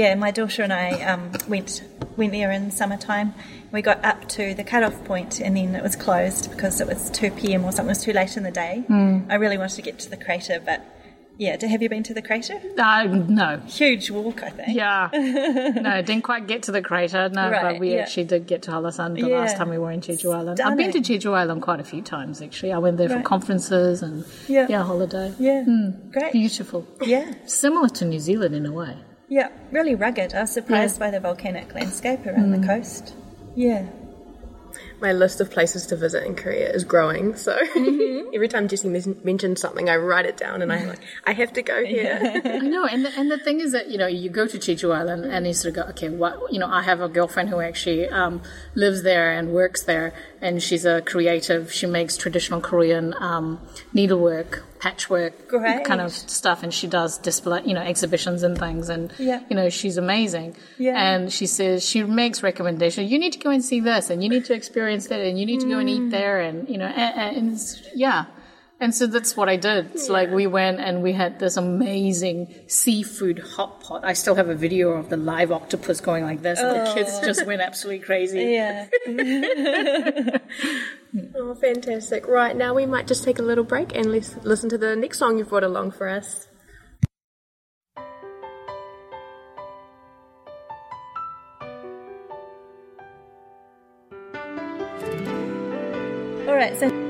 Yeah, 0.00 0.14
my 0.14 0.30
daughter 0.30 0.62
and 0.62 0.72
I 0.72 0.88
um, 1.10 1.22
went 1.48 1.82
went 2.16 2.32
there 2.32 2.50
in 2.50 2.70
summertime. 2.70 3.28
We 3.72 3.80
got 3.82 4.04
up 4.04 4.20
to 4.36 4.54
the 4.54 4.64
cutoff 4.72 4.96
point 5.04 5.40
and 5.40 5.56
then 5.56 5.74
it 5.74 5.82
was 5.82 5.96
closed 5.96 6.50
because 6.50 6.80
it 6.82 6.86
was 6.86 7.10
2 7.10 7.30
p.m. 7.38 7.64
or 7.64 7.72
something. 7.72 7.90
It 7.92 7.96
was 7.98 8.04
too 8.04 8.12
late 8.12 8.36
in 8.36 8.42
the 8.42 8.50
day. 8.50 8.84
Hmm. 8.86 9.20
I 9.28 9.34
really 9.36 9.58
wanted 9.58 9.76
to 9.76 9.82
get 9.82 9.98
to 10.04 10.10
the 10.10 10.16
crater, 10.16 10.58
but 10.64 10.80
yeah. 11.38 11.56
Have 11.72 11.82
you 11.82 11.88
been 11.90 12.02
to 12.04 12.14
the 12.14 12.22
crater? 12.22 12.58
Uh, 12.78 13.04
no. 13.04 13.58
Huge 13.66 14.10
walk, 14.10 14.42
I 14.42 14.50
think. 14.50 14.68
Yeah. 14.76 15.10
no, 15.12 16.00
didn't 16.02 16.22
quite 16.30 16.46
get 16.46 16.62
to 16.64 16.72
the 16.72 16.80
crater. 16.80 17.28
No, 17.28 17.50
Right, 17.50 17.62
but 17.72 17.80
we 17.80 17.94
yeah. 17.94 18.02
actually 18.02 18.24
did 18.24 18.46
get 18.46 18.62
to 18.62 18.70
Hallasan 18.70 19.14
the 19.14 19.28
Yeah. 19.28 19.40
last 19.40 19.56
time 19.58 19.68
we 19.68 19.76
were 19.78 19.90
in 19.92 20.00
Jeju 20.00 20.34
Island. 20.34 20.60
I've 20.60 20.76
been 20.78 20.92
to 20.92 21.04
Stunning. 21.04 21.20
Jeju 21.20 21.32
Island 21.42 21.60
quite 21.62 21.80
a 21.80 21.84
few 21.92 22.00
times, 22.02 22.40
actually. 22.40 22.72
I 22.72 22.78
went 22.78 22.96
there 22.96 23.10
for 23.10 23.20
conferences 23.20 24.02
and 24.02 24.24
Yeah. 24.48 24.66
yeah, 24.70 24.82
holiday. 24.82 25.34
Yeah. 25.38 25.64
Hmm. 25.64 25.90
Great. 26.10 26.32
Beautiful. 26.32 26.86
Yeah. 27.02 27.26
Similar 27.46 27.88
to 27.98 28.04
New 28.06 28.20
Zealand 28.20 28.54
in 28.54 28.64
a 28.66 28.72
way. 28.72 28.94
Yeah. 29.28 29.48
Really 29.72 29.94
rugged. 29.94 30.34
I 30.34 30.42
was 30.42 30.52
surprised 30.52 30.98
by 30.98 31.10
the 31.10 31.20
volcanic 31.20 31.74
landscape 31.74 32.24
around 32.26 32.52
Hmm. 32.54 32.60
the 32.60 32.66
coast. 32.66 33.14
Yeah. 33.54 33.86
My 35.00 35.12
list 35.12 35.40
of 35.40 35.50
places 35.50 35.86
to 35.88 35.96
visit 35.96 36.24
in 36.24 36.34
Korea 36.34 36.70
is 36.72 36.82
growing, 36.84 37.34
so 37.36 37.52
every 38.34 38.48
time 38.48 38.66
Jessie 38.66 38.88
men- 38.88 39.18
mentions 39.24 39.60
something, 39.60 39.88
I 39.90 39.96
write 39.96 40.24
it 40.26 40.36
down 40.38 40.62
and 40.62 40.72
I'm 40.72 40.88
like, 40.88 41.00
I 41.26 41.32
have 41.34 41.52
to 41.54 41.62
go 41.62 41.84
here. 41.94 42.18
I 42.44 42.58
know, 42.58 42.84
and 42.86 43.04
the, 43.04 43.10
and 43.18 43.30
the 43.30 43.38
thing 43.38 43.60
is 43.60 43.72
that 43.72 43.90
you 43.90 43.98
know 43.98 44.06
you 44.06 44.28
go 44.30 44.46
to 44.46 44.58
Jeju 44.58 44.94
Island 44.94 45.24
and 45.26 45.46
you 45.46 45.52
sort 45.54 45.76
of 45.76 45.82
go, 45.84 45.90
okay, 45.90 46.08
what 46.08 46.50
you 46.52 46.58
know, 46.58 46.66
I 46.68 46.82
have 46.82 47.00
a 47.02 47.08
girlfriend 47.08 47.50
who 47.50 47.60
actually 47.60 48.08
um, 48.08 48.42
lives 48.74 49.02
there 49.02 49.32
and 49.32 49.50
works 49.52 49.82
there, 49.82 50.12
and 50.40 50.62
she's 50.62 50.84
a 50.84 51.02
creative. 51.02 51.72
She 51.72 51.86
makes 51.86 52.16
traditional 52.16 52.60
Korean 52.60 53.14
um, 53.18 53.60
needlework, 53.94 54.64
patchwork, 54.78 55.48
Great. 55.48 55.84
kind 55.84 56.00
of 56.00 56.12
stuff, 56.12 56.62
and 56.62 56.72
she 56.72 56.86
does 56.86 57.18
display, 57.18 57.62
you 57.64 57.74
know, 57.74 57.80
exhibitions 57.82 58.42
and 58.42 58.56
things, 58.58 58.88
and 58.88 59.12
Yeah. 59.18 59.40
you 59.48 59.56
know, 59.56 59.68
she's 59.70 59.96
amazing. 59.96 60.56
Yeah. 60.78 60.94
And 60.96 61.32
she 61.32 61.46
says 61.46 61.84
she 61.84 62.02
makes 62.04 62.42
recommendations. 62.42 63.10
You 63.10 63.18
need 63.18 63.32
to 63.32 63.38
go 63.38 63.50
and 63.50 63.64
see 63.64 63.80
this, 63.80 64.10
and 64.10 64.22
you 64.22 64.28
need 64.28 64.44
to 64.46 64.54
experience 64.54 65.06
that, 65.08 65.20
and 65.20 65.38
you 65.38 65.46
need 65.46 65.60
to 65.60 65.68
go 65.68 65.78
and 65.78 65.88
Mm. 65.88 66.06
eat 66.06 66.10
there, 66.10 66.40
and 66.40 66.68
you 66.68 66.78
know, 66.78 66.86
and, 66.86 67.36
and 67.36 67.58
yeah. 67.94 68.26
And 68.78 68.94
so 68.94 69.06
that's 69.06 69.34
what 69.34 69.48
I 69.48 69.56
did. 69.56 69.92
It's 69.94 70.10
like 70.10 70.30
we 70.30 70.46
went 70.46 70.80
and 70.80 71.02
we 71.02 71.12
had 71.12 71.38
this 71.38 71.56
amazing 71.56 72.54
seafood 72.66 73.38
hot 73.38 73.80
pot. 73.80 74.04
I 74.04 74.12
still 74.12 74.34
have 74.34 74.50
a 74.50 74.54
video 74.54 74.90
of 74.90 75.08
the 75.08 75.16
live 75.16 75.50
octopus 75.50 76.00
going 76.00 76.24
like 76.24 76.42
this, 76.42 76.60
and 76.60 76.76
the 76.76 76.90
oh. 76.90 76.94
kids 76.94 77.18
just 77.20 77.46
went 77.46 77.62
absolutely 77.62 78.04
crazy. 78.04 78.36
Yeah. 78.56 78.86
oh, 81.34 81.54
fantastic. 81.54 82.26
Right, 82.28 82.54
now 82.54 82.74
we 82.74 82.86
might 82.86 83.06
just 83.06 83.24
take 83.24 83.38
a 83.38 83.42
little 83.42 83.64
break 83.64 83.94
and 83.94 84.12
lis- 84.12 84.36
listen 84.44 84.68
to 84.70 84.78
the 84.78 84.94
next 84.94 85.18
song 85.18 85.38
you've 85.38 85.48
brought 85.48 85.64
along 85.64 85.92
for 85.92 86.08
us. 86.08 86.48
All 96.46 96.54
right. 96.54 96.76
So 96.78 97.05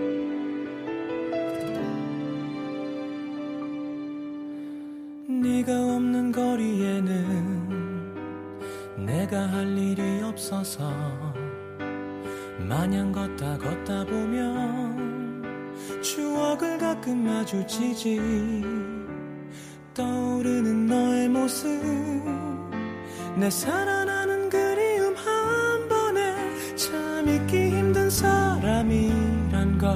걸 29.87 29.95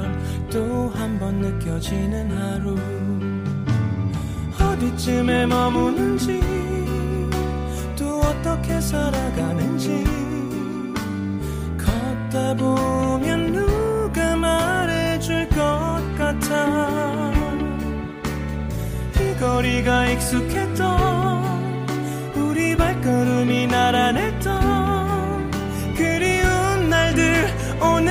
또 0.51 0.91
한 0.95 1.19
번 1.19 1.41
느껴지는 1.41 2.31
하루. 2.31 2.77
어디쯤에 4.61 5.47
머무는지 5.47 6.41
또 7.99 8.21
어떻게 8.21 8.81
살아가는지. 8.81 10.05
걷다 11.77 12.55
보면 12.55 13.53
누가 13.53 14.37
말해줄 14.37 15.49
것 15.49 15.59
같아. 16.19 17.33
이 19.21 19.35
거리가 19.41 20.07
익숙했던 20.11 20.87
우리 22.37 22.77
발걸음이 22.77 23.67
나란했던 23.67 25.51
그리운 25.97 26.91
날들 26.91 27.49
오늘 27.83 28.10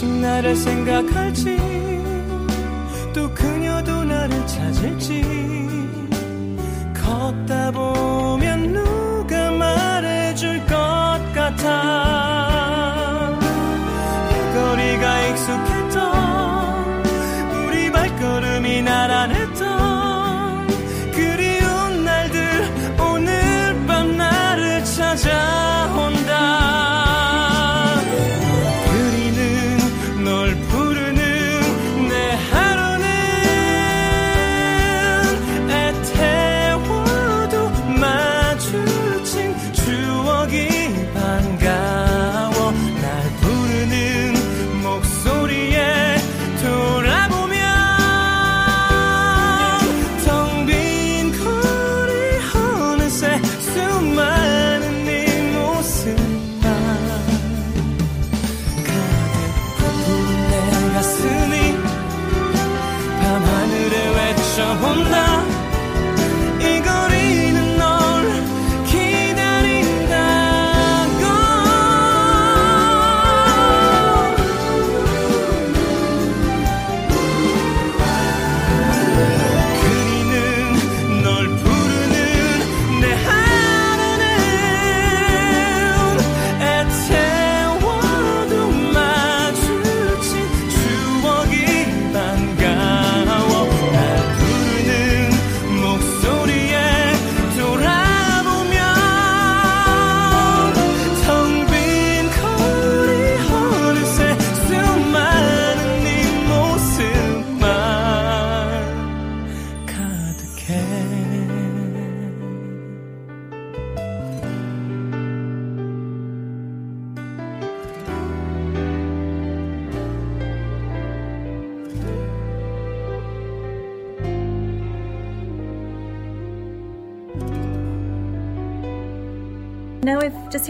아직 0.00 0.08
나를 0.08 0.56
생각할지 0.56 1.58
또 3.12 3.30
그녀도 3.34 4.02
나를 4.02 4.46
찾을지. 4.46 5.22
걷다 6.94 7.70
보면 7.70 8.72
누가 8.72 9.50
말해줄 9.50 10.60
것 10.60 10.74
같아 11.34 12.19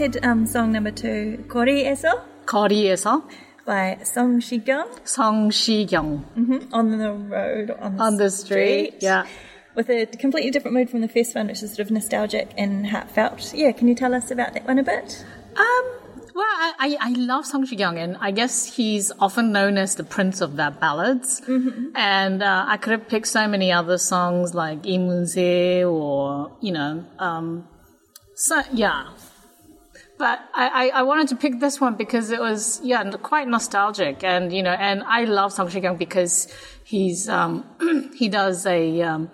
had 0.00 0.24
um, 0.24 0.46
song 0.46 0.72
number 0.72 0.90
two, 0.90 1.44
Kori 1.48 1.84
Eso 1.84 2.08
거리에서 2.46 3.22
by 3.66 3.98
Song 4.04 4.40
Shigyong, 4.40 4.88
성시경 5.04 6.24
On 6.72 6.98
the 6.98 7.12
Road, 7.12 7.70
on 7.72 7.96
the, 7.98 8.02
on 8.02 8.16
the 8.16 8.30
street. 8.30 8.94
Yeah. 9.00 9.26
With 9.74 9.90
a 9.90 10.06
completely 10.06 10.50
different 10.50 10.74
mood 10.74 10.88
from 10.88 11.02
the 11.02 11.08
first 11.08 11.34
one, 11.34 11.48
which 11.48 11.62
is 11.62 11.74
sort 11.74 11.80
of 11.80 11.90
nostalgic 11.90 12.54
and 12.56 12.86
heartfelt. 12.86 13.52
Yeah, 13.52 13.72
can 13.72 13.86
you 13.86 13.94
tell 13.94 14.14
us 14.14 14.30
about 14.30 14.54
that 14.54 14.66
one 14.66 14.78
a 14.78 14.82
bit? 14.82 15.22
Um, 15.56 15.84
well, 16.34 16.46
I, 16.46 16.72
I, 16.78 16.96
I 16.98 17.10
love 17.10 17.44
Song 17.44 17.66
Shi-kyung, 17.66 17.98
and 17.98 18.16
I 18.18 18.30
guess 18.30 18.64
he's 18.64 19.12
often 19.20 19.52
known 19.52 19.76
as 19.76 19.96
the 19.96 20.04
prince 20.04 20.40
of 20.40 20.56
that 20.56 20.80
ballads. 20.80 21.42
And 21.94 22.42
uh, 22.42 22.64
I 22.66 22.78
could 22.78 22.92
have 22.92 23.08
picked 23.08 23.26
so 23.26 23.46
many 23.46 23.72
other 23.72 23.98
songs 23.98 24.54
like 24.54 24.84
Imunse 24.84 25.84
or, 25.86 26.56
you 26.62 26.72
know, 26.72 27.04
um, 27.18 27.68
so, 28.36 28.62
yeah. 28.72 29.08
but 30.21 30.39
I, 30.53 30.67
I, 30.81 30.99
I 30.99 31.01
wanted 31.01 31.29
to 31.29 31.35
pick 31.35 31.59
this 31.59 31.81
one 31.81 31.95
because 31.95 32.29
it 32.29 32.39
was, 32.39 32.79
yeah, 32.83 33.03
quite 33.09 33.47
nostalgic. 33.47 34.23
And, 34.23 34.53
you 34.53 34.61
know, 34.61 34.69
and 34.69 35.01
I 35.01 35.23
love 35.23 35.51
Song 35.51 35.67
Shi-kyung 35.67 35.97
because 35.97 36.47
he's, 36.83 37.27
um, 37.27 37.65
he 38.15 38.29
does 38.29 38.67
a, 38.67 39.01
um, 39.01 39.31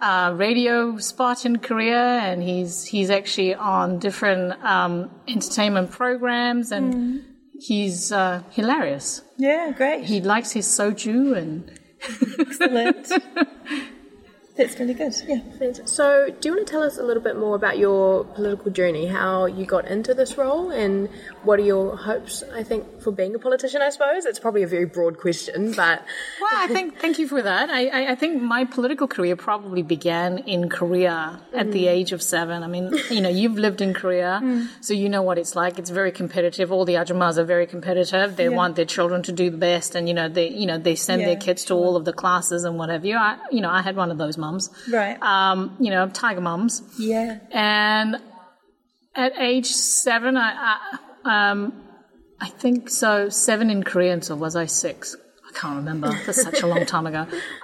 uh, 0.00 0.34
radio 0.36 0.98
spot 0.98 1.46
in 1.46 1.58
Korea, 1.58 2.18
and 2.28 2.42
he's 2.42 2.84
he's 2.84 3.08
actually 3.08 3.54
on 3.54 3.98
different 3.98 4.62
um, 4.62 5.10
entertainment 5.26 5.90
programs, 5.90 6.70
and 6.70 7.24
he's 7.58 8.12
uh, 8.12 8.42
hilarious. 8.50 9.22
Yeah, 9.38 9.72
great. 9.72 10.04
He 10.04 10.20
likes 10.20 10.50
his 10.52 10.66
soju, 10.66 11.36
and 11.36 11.80
Excellent. 12.38 13.10
That's 14.56 14.78
really 14.78 14.94
good. 14.94 15.14
Yeah. 15.26 15.40
So, 15.84 16.28
do 16.40 16.48
you 16.48 16.54
want 16.54 16.66
to 16.66 16.70
tell 16.70 16.82
us 16.82 16.98
a 16.98 17.02
little 17.02 17.22
bit 17.22 17.38
more 17.38 17.54
about 17.54 17.78
your 17.78 18.24
political 18.24 18.70
journey, 18.70 19.06
how 19.06 19.46
you 19.46 19.66
got 19.66 19.86
into 19.86 20.14
this 20.14 20.36
role, 20.36 20.70
and 20.70 21.08
what 21.44 21.60
are 21.60 21.62
your 21.62 21.96
hopes, 21.96 22.42
I 22.52 22.62
think, 22.62 23.00
for 23.00 23.12
being 23.12 23.34
a 23.34 23.38
politician, 23.38 23.82
I 23.82 23.90
suppose? 23.90 24.24
It's 24.24 24.38
probably 24.38 24.62
a 24.62 24.66
very 24.66 24.86
broad 24.86 25.18
question, 25.18 25.72
but 25.72 26.02
well, 26.40 26.50
I 26.54 26.68
think 26.68 26.98
thank 26.98 27.18
you 27.18 27.28
for 27.28 27.42
that. 27.42 27.70
I, 27.70 27.86
I, 27.88 28.12
I 28.12 28.14
think 28.14 28.42
my 28.42 28.64
political 28.64 29.06
career 29.06 29.36
probably 29.36 29.82
began 29.82 30.38
in 30.38 30.68
Korea 30.68 31.40
at 31.54 31.70
the 31.70 31.84
mm. 31.84 31.90
age 31.90 32.12
of 32.12 32.22
seven. 32.22 32.62
I 32.62 32.66
mean, 32.66 32.92
you 33.10 33.20
know, 33.20 33.28
you've 33.28 33.58
lived 33.58 33.80
in 33.80 33.94
Korea, 33.94 34.40
mm. 34.42 34.68
so 34.80 34.94
you 34.94 35.08
know 35.08 35.22
what 35.22 35.38
it's 35.38 35.54
like. 35.54 35.78
It's 35.78 35.90
very 35.90 36.12
competitive. 36.12 36.72
All 36.72 36.84
the 36.84 36.94
ajumas 36.94 37.36
are 37.36 37.44
very 37.44 37.66
competitive. 37.66 38.36
They 38.36 38.48
want 38.48 38.76
their 38.76 38.84
children 38.86 39.22
to 39.24 39.32
do 39.32 39.50
the 39.50 39.58
best, 39.58 39.94
and 39.94 40.08
you 40.08 40.14
know, 40.14 40.28
they 40.28 40.48
you 40.48 40.66
know 40.66 40.78
they 40.78 40.94
send 40.94 41.20
their 41.20 41.30
Yeah, 41.30 41.46
kids 41.46 41.66
to 41.66 41.74
all 41.74 41.96
of 41.96 42.04
the 42.04 42.14
classes 42.14 42.64
and 42.64 42.78
whatever. 42.78 42.96
have 42.96 43.04
you. 43.04 43.16
I, 43.16 43.38
you 43.50 43.60
know, 43.60 43.70
I 43.70 43.82
had 43.82 43.94
one 43.94 44.10
of 44.10 44.18
those 44.18 44.38
mums. 44.46 44.70
Right. 44.90 45.16
Um, 45.34 45.76
you 45.80 45.90
know, 45.90 46.08
tiger 46.08 46.40
mums. 46.40 46.82
Yeah. 46.98 47.38
And 47.50 48.16
at 49.14 49.32
age 49.38 49.66
seven, 49.66 50.36
I, 50.36 50.50
I, 51.24 51.50
um, 51.50 51.60
I 52.40 52.48
think 52.62 52.90
so, 52.90 53.28
seven 53.30 53.70
in 53.70 53.82
Korean, 53.82 54.20
so 54.22 54.36
was 54.36 54.54
I 54.56 54.66
six? 54.66 55.16
I 55.48 55.58
can't 55.58 55.76
remember. 55.76 56.08
That's 56.26 56.42
such 56.42 56.62
a 56.62 56.66
long 56.66 56.84
time 56.86 57.06
ago. 57.06 57.22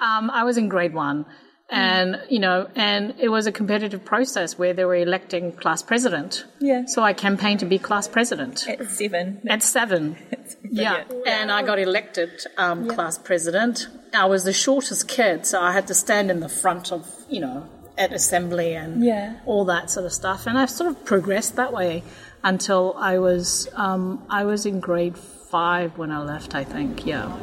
Um, 0.09 0.31
I 0.31 0.45
was 0.45 0.57
in 0.57 0.68
grade 0.68 0.95
one. 0.95 1.27
And, 1.75 2.21
you 2.29 2.38
know, 2.38 2.68
and 2.77 3.14
it 3.18 3.31
was 3.31 3.47
a 3.47 3.53
competitive 3.53 4.05
process 4.05 4.59
where 4.59 4.75
they 4.75 4.85
were 4.85 4.95
electing 4.95 5.53
class 5.53 5.83
president. 5.83 6.45
Yeah. 6.61 6.83
So 6.87 7.03
I 7.03 7.14
campaigned 7.14 7.61
to 7.61 7.66
be 7.66 7.79
class 7.79 8.07
president 8.07 8.68
At 8.68 8.90
seven. 8.90 9.40
at 9.49 9.62
seven. 9.62 10.16
Yeah, 10.75 11.05
and 11.27 11.53
I 11.53 11.61
got 11.62 11.79
elected 11.79 12.31
um, 12.57 12.88
class 12.88 13.18
president. 13.18 13.88
I 14.14 14.27
was 14.27 14.44
the 14.44 14.53
shortest 14.53 15.09
kid, 15.09 15.46
so 15.46 15.61
I 15.61 15.72
had 15.72 15.87
to 15.88 15.94
stand 15.94 16.31
in 16.31 16.40
the 16.40 16.48
front 16.48 16.92
of, 16.92 17.09
you 17.29 17.40
know, 17.40 17.68
at 17.96 18.12
assembly 18.12 18.75
and 18.75 19.03
Yeah. 19.05 19.37
all 19.46 19.64
that 19.66 19.90
sort 19.90 20.07
of 20.07 20.12
stuff. 20.12 20.46
And 20.46 20.59
I 20.59 20.66
sort 20.66 20.90
of 20.90 21.05
progressed 21.05 21.57
that 21.57 21.72
way 21.72 22.03
until 22.42 22.94
I 22.98 23.18
was 23.18 23.68
um, 23.75 24.25
I 24.29 24.44
was 24.44 24.66
in 24.66 24.81
grade 24.81 25.16
five 25.16 25.96
when 25.98 26.11
I 26.11 26.18
left. 26.22 26.55
I 26.55 26.64
think, 26.64 27.07
yeah, 27.07 27.37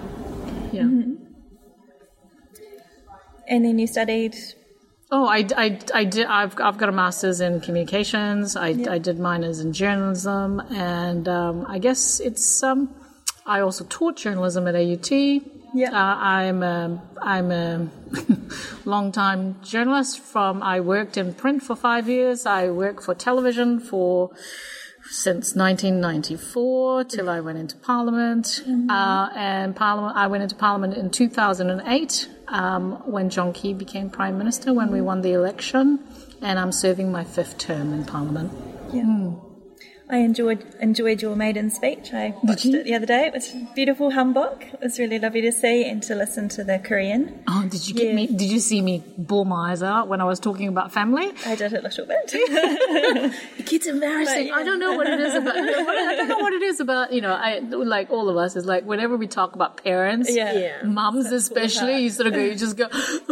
yeah. 0.71 0.81
And 3.47 3.65
then 3.65 3.79
you 3.79 3.87
studied. 3.87 4.35
Oh, 5.11 5.25
I, 5.25 5.47
I, 5.57 5.79
I 5.93 6.03
did. 6.03 6.27
I've, 6.27 6.59
I've 6.61 6.77
got 6.77 6.89
a 6.89 6.91
master's 6.91 7.41
in 7.41 7.61
communications. 7.61 8.55
I, 8.55 8.67
I 8.87 8.99
did 8.99 9.17
minors 9.17 9.59
in 9.59 9.73
journalism, 9.73 10.59
and 10.69 11.27
um, 11.27 11.65
I 11.67 11.79
guess 11.79 12.19
it's. 12.19 12.61
Um, 12.61 12.93
I 13.45 13.61
also 13.61 13.85
taught 13.85 14.17
journalism 14.17 14.67
at 14.67 14.75
AUT. 14.75 15.09
Yeah. 15.73 15.91
Uh, 15.91 16.15
I'm 16.17 16.63
a, 16.63 17.01
I'm 17.21 17.51
a 17.51 17.89
long 18.85 19.11
time 19.11 19.61
journalist. 19.61 20.19
From 20.19 20.63
I 20.63 20.79
worked 20.79 21.17
in 21.17 21.33
print 21.33 21.63
for 21.63 21.75
five 21.75 22.09
years. 22.09 22.45
I 22.45 22.69
worked 22.69 23.03
for 23.03 23.15
television 23.15 23.79
for 23.79 24.31
since 25.09 25.55
1994 25.55 27.03
till 27.05 27.29
I 27.29 27.39
went 27.39 27.57
into 27.57 27.75
Parliament. 27.77 28.61
Uh, 28.89 29.29
and 29.35 29.75
Parliament, 29.75 30.15
I 30.15 30.27
went 30.27 30.43
into 30.43 30.55
Parliament 30.55 30.95
in 30.95 31.09
2008 31.09 32.29
um, 32.47 32.91
when 33.05 33.29
John 33.29 33.53
Key 33.53 33.73
became 33.73 34.09
Prime 34.09 34.37
Minister 34.37 34.73
when 34.73 34.91
we 34.91 35.01
won 35.01 35.21
the 35.21 35.33
election. 35.33 35.99
And 36.41 36.59
I'm 36.59 36.71
serving 36.71 37.11
my 37.11 37.23
fifth 37.23 37.57
term 37.57 37.93
in 37.93 38.05
Parliament. 38.05 38.51
Yeah. 38.93 39.31
I 40.11 40.17
enjoyed 40.17 40.65
enjoyed 40.79 41.21
your 41.21 41.35
maiden 41.35 41.69
speech. 41.69 42.11
I 42.13 42.33
watched 42.43 42.65
it 42.65 42.83
the 42.83 42.95
other 42.95 43.05
day. 43.05 43.27
It 43.27 43.33
was 43.33 43.53
beautiful 43.75 44.09
humbug. 44.11 44.63
It 44.73 44.79
was 44.81 44.97
really 44.97 45.19
lovely 45.19 45.41
to 45.41 45.51
see 45.51 45.85
and 45.85 46.01
to 46.03 46.15
listen 46.15 46.49
to 46.49 46.63
the 46.63 46.79
Korean. 46.79 47.43
Oh, 47.47 47.67
did 47.69 47.87
you 47.87 47.93
get 47.93 48.07
Yeah. 48.07 48.13
me? 48.15 48.25
Did 48.25 48.49
you 48.49 48.59
see 48.59 48.81
me 48.81 49.03
bawl 49.19 49.45
my 49.45 49.71
eyes 49.71 49.83
out 49.83 50.07
when 50.07 50.19
I 50.19 50.23
was 50.25 50.39
talking 50.39 50.67
about 50.67 50.91
family? 50.91 51.31
I 51.45 51.53
did 51.55 51.73
a 51.73 51.81
little 51.81 52.05
bit. 52.07 52.33
It's 53.71 53.85
embarrassing. 53.87 54.51
I 54.51 54.63
don't 54.63 54.79
know 54.79 54.93
what 54.97 55.07
it 55.07 55.19
is 55.21 55.35
about. 55.35 55.55
I 55.55 56.15
don't 56.15 56.27
know 56.27 56.39
what 56.39 56.53
it 56.53 56.61
is 56.63 56.79
about. 56.81 57.13
You 57.13 57.21
know, 57.21 57.31
I 57.33 57.59
like 57.59 58.09
all 58.09 58.27
of 58.29 58.35
us. 58.35 58.55
Is 58.57 58.65
like 58.65 58.83
whenever 58.83 59.15
we 59.15 59.27
talk 59.27 59.53
about 59.55 59.81
parents, 59.83 60.29
Yeah. 60.35 60.51
Yeah. 60.53 60.83
mums 60.83 61.27
especially, 61.31 61.99
you 62.03 62.09
sort 62.09 62.27
of 62.27 62.33
go, 62.33 62.39
you 62.39 62.55
just 62.55 62.75
go, 62.75 62.87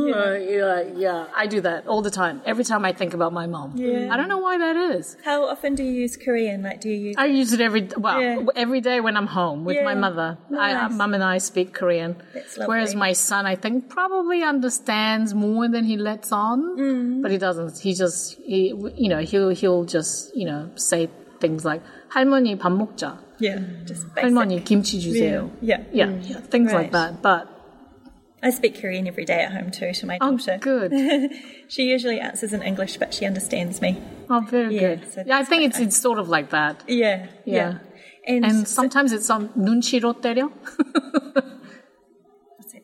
yeah. 0.00 0.36
you're 0.38 0.66
like, 0.76 0.88
yeah. 0.96 1.26
I 1.36 1.46
do 1.46 1.60
that 1.60 1.86
all 1.86 2.02
the 2.02 2.10
time. 2.10 2.40
Every 2.46 2.64
time 2.64 2.84
I 2.84 2.92
think 2.92 3.14
about 3.14 3.32
my 3.32 3.46
mom, 3.46 3.72
Yeah. 3.76 4.08
I 4.12 4.16
don't 4.16 4.28
know 4.28 4.38
why 4.38 4.58
that 4.58 4.76
is. 4.96 5.16
How 5.24 5.44
often 5.46 5.74
do 5.74 5.82
you 5.84 5.92
use 5.92 6.16
Korean? 6.16 6.62
Like, 6.62 6.80
do 6.80 6.88
you 6.88 6.96
use? 7.12 7.16
I 7.18 7.26
use 7.26 7.52
it 7.52 7.60
every 7.60 7.88
well 7.96 8.20
Yeah. 8.20 8.44
every 8.56 8.80
day 8.80 9.00
when 9.00 9.16
I'm 9.16 9.26
home 9.28 9.64
with 9.64 9.76
my 9.84 9.92
Yeah. 9.92 10.04
mother. 10.06 10.38
I, 10.50 10.72
Nice. 10.72 10.92
mum 10.94 11.14
and 11.14 11.22
I 11.24 11.38
speak 11.38 11.72
Korean. 11.74 12.16
That's 12.34 12.56
lovely. 12.56 12.68
Whereas 12.68 12.94
my 12.94 13.12
son, 13.12 13.46
I 13.46 13.54
think, 13.56 13.88
probably 13.88 14.42
understands 14.42 15.34
more 15.34 15.68
than 15.68 15.84
he 15.84 15.96
lets 15.96 16.32
on, 16.32 16.58
Mm. 16.78 17.22
but 17.22 17.30
he 17.30 17.38
doesn't. 17.38 17.78
He 17.78 17.92
just, 17.94 18.36
he, 18.42 18.72
you 18.96 19.08
know, 19.08 19.20
he'll 19.20 19.50
he'll 19.50 19.84
just, 19.84 20.34
you 20.34 20.46
know, 20.46 20.70
say 20.76 21.08
things 21.40 21.64
like 21.64 21.82
"할머니 22.14 22.56
밥 22.56 22.72
먹자," 22.72 23.18
Yeah, 23.38 23.60
just 23.84 24.08
basic. 24.14 24.24
"할머니 24.24 24.64
김치 24.64 24.98
주세요." 25.00 25.50
Yeah. 25.60 25.82
Yeah, 25.92 26.08
yeah, 26.22 26.40
things 26.40 26.72
like 26.72 26.92
Right. 26.92 26.92
that. 26.92 27.20
But 27.22 27.48
I 28.42 28.50
speak 28.50 28.80
Korean 28.80 29.08
every 29.08 29.24
day 29.24 29.40
at 29.42 29.52
home 29.52 29.70
too 29.70 29.92
to 29.92 30.06
my 30.06 30.18
oh, 30.20 30.36
daughter. 30.36 30.58
good. 30.60 30.92
She 31.68 31.84
usually 31.84 32.20
answers 32.20 32.52
in 32.52 32.62
English, 32.62 32.96
but 32.98 33.12
she 33.14 33.24
understands 33.26 33.80
me. 33.80 33.96
Oh, 34.30 34.40
very 34.40 34.74
Yeah, 34.74 34.80
good. 34.96 35.12
so 35.12 35.24
yeah, 35.26 35.36
I 35.36 35.38
that's 35.38 35.48
think 35.48 35.62
quite 35.62 35.70
it's 35.70 35.80
it's 35.80 35.96
sort 35.96 36.18
of 36.18 36.28
like 36.28 36.50
that. 36.50 36.84
Yeah, 36.86 37.26
Yeah. 37.44 37.78
And, 38.26 38.44
And 38.44 38.68
so- 38.68 38.74
sometimes 38.82 39.12
it's 39.12 39.30
on 39.30 39.50
눈치로 39.56 40.20
때려. 40.20 40.50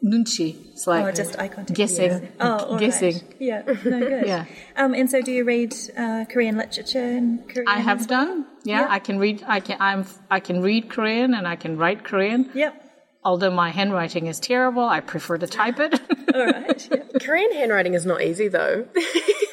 눈치. 0.03 0.57
It's 0.73 0.87
like 0.87 1.05
oh, 1.05 1.13
just 1.13 1.39
eye 1.39 1.49
contact. 1.49 1.75
guessing. 1.77 2.11
Yeah. 2.11 2.29
Oh, 2.41 2.57
all 2.57 2.71
right. 2.73 2.81
guessing. 2.81 3.21
Yeah, 3.39 3.63
no 3.67 4.01
good. 4.01 4.27
Yeah. 4.27 4.45
Um, 4.77 4.95
and 4.95 5.09
so, 5.11 5.21
do 5.23 5.31
you 5.31 5.45
read 5.45 5.75
uh, 5.97 6.25
Korean 6.29 6.57
literature 6.57 7.03
in 7.05 7.45
Korean? 7.49 7.69
I 7.69 7.79
have 7.79 8.01
as 8.01 8.09
well? 8.09 8.27
done. 8.27 8.47
Yeah, 8.65 8.81
Yeah. 8.81 8.87
I 8.91 8.99
can 8.99 9.19
read. 9.19 9.45
I 9.47 9.61
can. 9.61 9.77
I'm. 9.81 10.05
I 10.31 10.41
can 10.41 10.61
read 10.63 10.89
Korean 10.91 11.35
and 11.35 11.47
I 11.47 11.55
can 11.57 11.77
write 11.77 12.03
Korean. 12.05 12.51
Yep. 12.55 12.75
Although 13.24 13.52
my 13.52 13.72
handwriting 13.72 14.28
is 14.28 14.40
terrible, 14.40 14.84
I 14.84 15.00
prefer 15.02 15.38
to 15.38 15.48
type 15.48 15.80
it. 15.80 16.00
All 16.34 16.46
right. 16.46 16.90
Yeah. 16.92 17.20
Korean 17.20 17.52
handwriting 17.54 17.94
is 17.94 18.06
not 18.06 18.22
easy 18.22 18.48
though. 18.48 18.88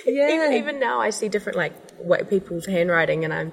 Yeah. 0.07 0.35
even, 0.35 0.53
even 0.53 0.81
now, 0.81 1.01
I 1.01 1.11
see 1.11 1.29
different 1.29 1.57
like 1.57 1.73
white 1.97 2.29
people's 2.29 2.67
handwriting, 2.67 3.25
and 3.25 3.33
I'm 3.33 3.53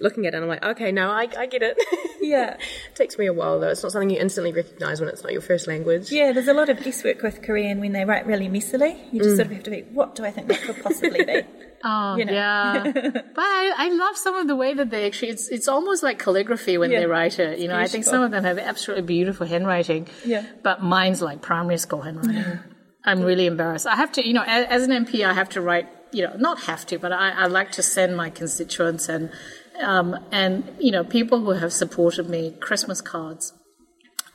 looking 0.00 0.26
at 0.26 0.34
it, 0.34 0.38
and 0.38 0.44
I'm 0.44 0.48
like, 0.48 0.64
okay, 0.64 0.92
no, 0.92 1.10
I, 1.10 1.28
I 1.38 1.46
get 1.46 1.62
it. 1.62 1.78
Yeah. 2.20 2.54
it 2.54 2.94
takes 2.94 3.18
me 3.18 3.26
a 3.26 3.32
while 3.32 3.58
though. 3.58 3.70
It's 3.70 3.82
not 3.82 3.90
something 3.90 4.08
you 4.08 4.20
instantly 4.20 4.52
recognize 4.52 5.00
when 5.00 5.08
it's 5.08 5.24
not 5.24 5.32
your 5.32 5.40
first 5.40 5.66
language. 5.66 6.12
Yeah, 6.12 6.32
there's 6.32 6.46
a 6.46 6.54
lot 6.54 6.68
of 6.68 6.82
guesswork 6.82 7.20
with 7.20 7.42
Korean 7.42 7.80
when 7.80 7.92
they 7.92 8.04
write 8.04 8.26
really 8.26 8.48
messily. 8.48 8.96
You 9.12 9.20
just 9.20 9.34
mm. 9.34 9.36
sort 9.36 9.46
of 9.46 9.52
have 9.52 9.62
to 9.64 9.70
be, 9.70 9.82
what 9.92 10.14
do 10.14 10.24
I 10.24 10.30
think 10.30 10.46
that 10.46 10.60
could 10.62 10.82
possibly 10.82 11.24
be? 11.24 11.42
Oh 11.84 12.16
You 12.16 12.24
know. 12.26 12.32
yeah, 12.32 12.82
but 12.92 13.44
I, 13.44 13.74
I 13.76 13.88
love 13.90 14.16
some 14.16 14.34
of 14.36 14.46
the 14.46 14.54
way 14.56 14.74
that 14.74 14.90
they 14.90 15.06
actually. 15.06 15.30
It's 15.30 15.48
it's 15.48 15.68
almost 15.68 16.02
like 16.02 16.18
calligraphy 16.18 16.78
when 16.78 16.90
Yeah. 16.90 17.00
they 17.00 17.06
write 17.06 17.38
it. 17.38 17.58
You 17.58 17.68
know, 17.68 17.76
I 17.76 17.86
think 17.88 18.04
some 18.04 18.22
of 18.22 18.30
them 18.30 18.44
have 18.44 18.58
absolutely 18.58 19.02
beautiful 19.04 19.46
handwriting. 19.46 20.08
Yeah. 20.24 20.46
But 20.62 20.82
mine's 20.82 21.20
like 21.22 21.40
primary 21.42 21.78
school 21.78 22.02
handwriting. 22.02 22.58
I'm 23.04 23.22
really 23.22 23.46
embarrassed. 23.46 23.86
I 23.86 23.96
have 23.96 24.12
to, 24.12 24.26
you 24.26 24.32
know, 24.32 24.44
as, 24.46 24.66
as 24.68 24.82
an 24.88 24.92
MP, 25.04 25.26
I 25.26 25.32
have 25.32 25.48
to 25.50 25.60
write. 25.60 25.88
You 26.14 26.24
know, 26.24 26.34
not 26.36 26.60
have 26.64 26.84
to, 26.88 26.98
but 26.98 27.10
I, 27.10 27.30
I 27.30 27.46
like 27.46 27.72
to 27.72 27.82
send 27.82 28.16
my 28.16 28.28
constituents 28.28 29.08
and 29.08 29.30
um, 29.80 30.18
and 30.30 30.62
you 30.78 30.92
know 30.92 31.04
people 31.04 31.40
who 31.40 31.52
have 31.52 31.72
supported 31.72 32.28
me 32.28 32.54
Christmas 32.60 33.00
cards. 33.00 33.54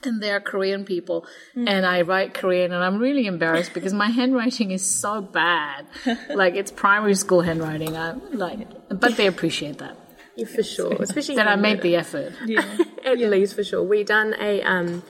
And 0.04 0.22
they're 0.22 0.40
Korean 0.40 0.86
people, 0.86 1.26
and 1.56 1.86
I 1.86 2.02
write 2.02 2.34
Korean, 2.34 2.72
and 2.72 2.84
I'm 2.84 2.98
really 3.00 3.26
embarrassed 3.26 3.74
because 3.74 3.94
my 3.94 4.08
handwriting 4.20 4.72
is 4.72 4.86
so 4.86 5.22
bad. 5.22 5.86
like 6.30 6.56
it's 6.56 6.72
primary 6.72 7.16
school 7.16 7.42
handwriting. 7.42 7.98
I 7.98 8.14
like, 8.32 8.68
but 8.90 9.18
they 9.18 9.28
appreciate 9.28 9.80
that 9.80 9.98
Yeah, 10.36 10.46
for 10.48 10.64
sure. 10.64 10.94
Especially 11.02 11.36
that 11.36 11.48
I 11.48 11.56
made 11.56 11.82
the 11.82 11.96
effort. 11.96 12.34
at 13.06 13.18
least 13.18 13.56
for 13.56 13.64
sure. 13.64 13.84
We 13.84 14.04
done 14.04 14.36
a 14.40 14.62
um, 14.62 15.04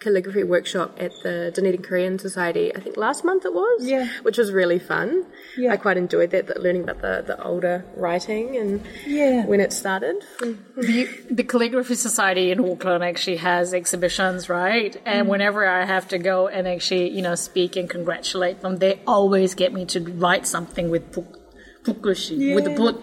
calligraphy 0.00 0.44
workshop 0.44 0.96
at 1.00 1.12
the 1.22 1.50
Dunedin 1.54 1.82
Korean 1.82 2.18
Society. 2.18 2.74
I 2.74 2.80
think 2.80 2.96
last 2.96 3.24
month 3.24 3.44
it 3.44 3.52
was. 3.52 3.84
Yeah. 3.84 4.08
Which 4.22 4.38
was 4.38 4.52
really 4.52 4.78
fun. 4.78 5.26
Yeah. 5.56 5.72
I 5.72 5.76
quite 5.76 5.96
enjoyed 5.96 6.30
that, 6.30 6.46
that 6.46 6.62
learning 6.62 6.82
about 6.88 7.00
the, 7.02 7.24
the 7.26 7.42
older 7.42 7.84
writing 7.96 8.56
and 8.56 8.80
Yeah. 9.06 9.44
when 9.46 9.60
it 9.60 9.72
started. 9.72 10.16
the, 10.40 11.08
the 11.30 11.42
calligraphy 11.42 11.94
society 11.96 12.50
in 12.52 12.60
auckland 12.60 13.02
actually 13.02 13.36
has 13.38 13.74
exhibitions 13.74 14.48
right 14.48 15.00
and 15.04 15.26
Mm. 15.26 15.30
whenever 15.30 15.66
i 15.68 15.84
have 15.84 16.06
to 16.08 16.18
go 16.18 16.46
and 16.48 16.68
actually 16.68 17.10
you 17.10 17.22
know 17.22 17.34
speak 17.34 17.74
and 17.76 17.90
congratulate 17.90 18.60
them 18.60 18.76
they 18.76 19.00
always 19.06 19.54
get 19.54 19.72
me 19.72 19.84
to 19.86 20.00
write 20.00 20.46
something 20.46 20.88
with 20.90 21.04
puk- 21.12 21.36
pukushi 21.84 22.54
with 22.54 22.64
the 22.64 22.70
Yeah, 22.70 22.76
put 22.76 22.94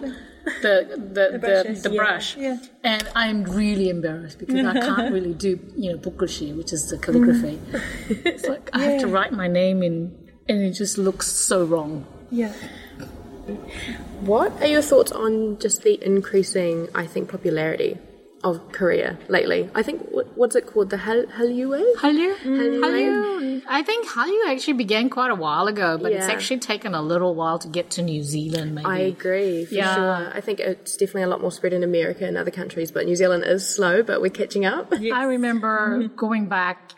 the 0.62 0.76
the 0.96 1.30
the, 1.32 1.38
brushes, 1.38 1.82
the 1.82 1.90
yeah, 1.90 1.96
brush. 1.96 2.36
yeah. 2.36 2.58
and 2.84 3.08
i'm 3.14 3.42
really 3.44 3.88
embarrassed 3.88 4.38
because 4.38 4.64
i 4.64 4.72
can't 4.72 5.12
really 5.16 5.34
do 5.34 5.58
you 5.76 5.92
know 5.92 5.98
pukushi 5.98 6.56
which 6.56 6.72
is 6.72 6.88
the 6.88 6.98
calligraphy. 6.98 7.58
Mm. 7.72 8.26
It's 8.26 8.46
like 8.46 8.70
i 8.72 8.82
have 8.82 9.00
to 9.00 9.08
write 9.08 9.32
my 9.32 9.48
name 9.48 9.82
in 9.82 10.26
and 10.48 10.62
it 10.62 10.72
just 10.72 10.98
looks 10.98 11.26
so 11.26 11.64
wrong. 11.64 12.06
Yeah. 12.30 12.52
What 14.20 14.52
are 14.60 14.66
your 14.66 14.82
thoughts 14.82 15.12
on 15.12 15.58
just 15.58 15.82
the 15.82 16.02
increasing, 16.04 16.88
I 16.94 17.06
think, 17.06 17.28
popularity 17.28 17.98
of 18.46 18.72
Korea 18.72 19.18
lately? 19.28 19.68
I 19.74 19.82
think, 19.82 20.02
what, 20.10 20.26
what's 20.36 20.54
it 20.56 20.66
called? 20.66 20.90
The 20.90 20.98
Hal- 20.98 21.26
Hallyu? 21.38 21.68
Hallyu? 21.96 22.34
Hallyu. 22.36 22.80
Hallyu. 22.84 23.62
I 23.68 23.82
think 23.82 24.06
Hallyu 24.06 24.40
actually 24.52 24.74
began 24.74 25.10
quite 25.10 25.30
a 25.30 25.34
while 25.34 25.66
ago, 25.66 25.98
but 26.00 26.12
it's 26.12 26.26
actually 26.34 26.60
taken 26.60 26.94
a 26.94 27.02
little 27.02 27.34
while 27.34 27.58
to 27.58 27.68
get 27.68 27.90
to 27.96 28.02
New 28.02 28.22
Zealand, 28.22 28.74
maybe. 28.74 28.86
I 28.86 28.98
agree, 28.98 29.64
for 29.64 29.74
Yeah. 29.74 29.94
sure. 29.94 30.30
I 30.34 30.40
think 30.40 30.60
it's 30.60 30.96
definitely 30.96 31.22
a 31.24 31.28
lot 31.28 31.40
more 31.40 31.50
spread 31.52 31.72
in 31.72 31.82
America 31.82 32.24
and 32.26 32.36
other 32.36 32.50
countries, 32.52 32.90
but 32.90 33.04
New 33.06 33.16
Zealand 33.16 33.44
is 33.44 33.68
slow, 33.68 34.02
but 34.02 34.20
we're 34.20 34.30
catching 34.30 34.64
up. 34.64 34.92
I 35.20 35.24
remember 35.24 36.08
going 36.16 36.46
back, 36.46 36.92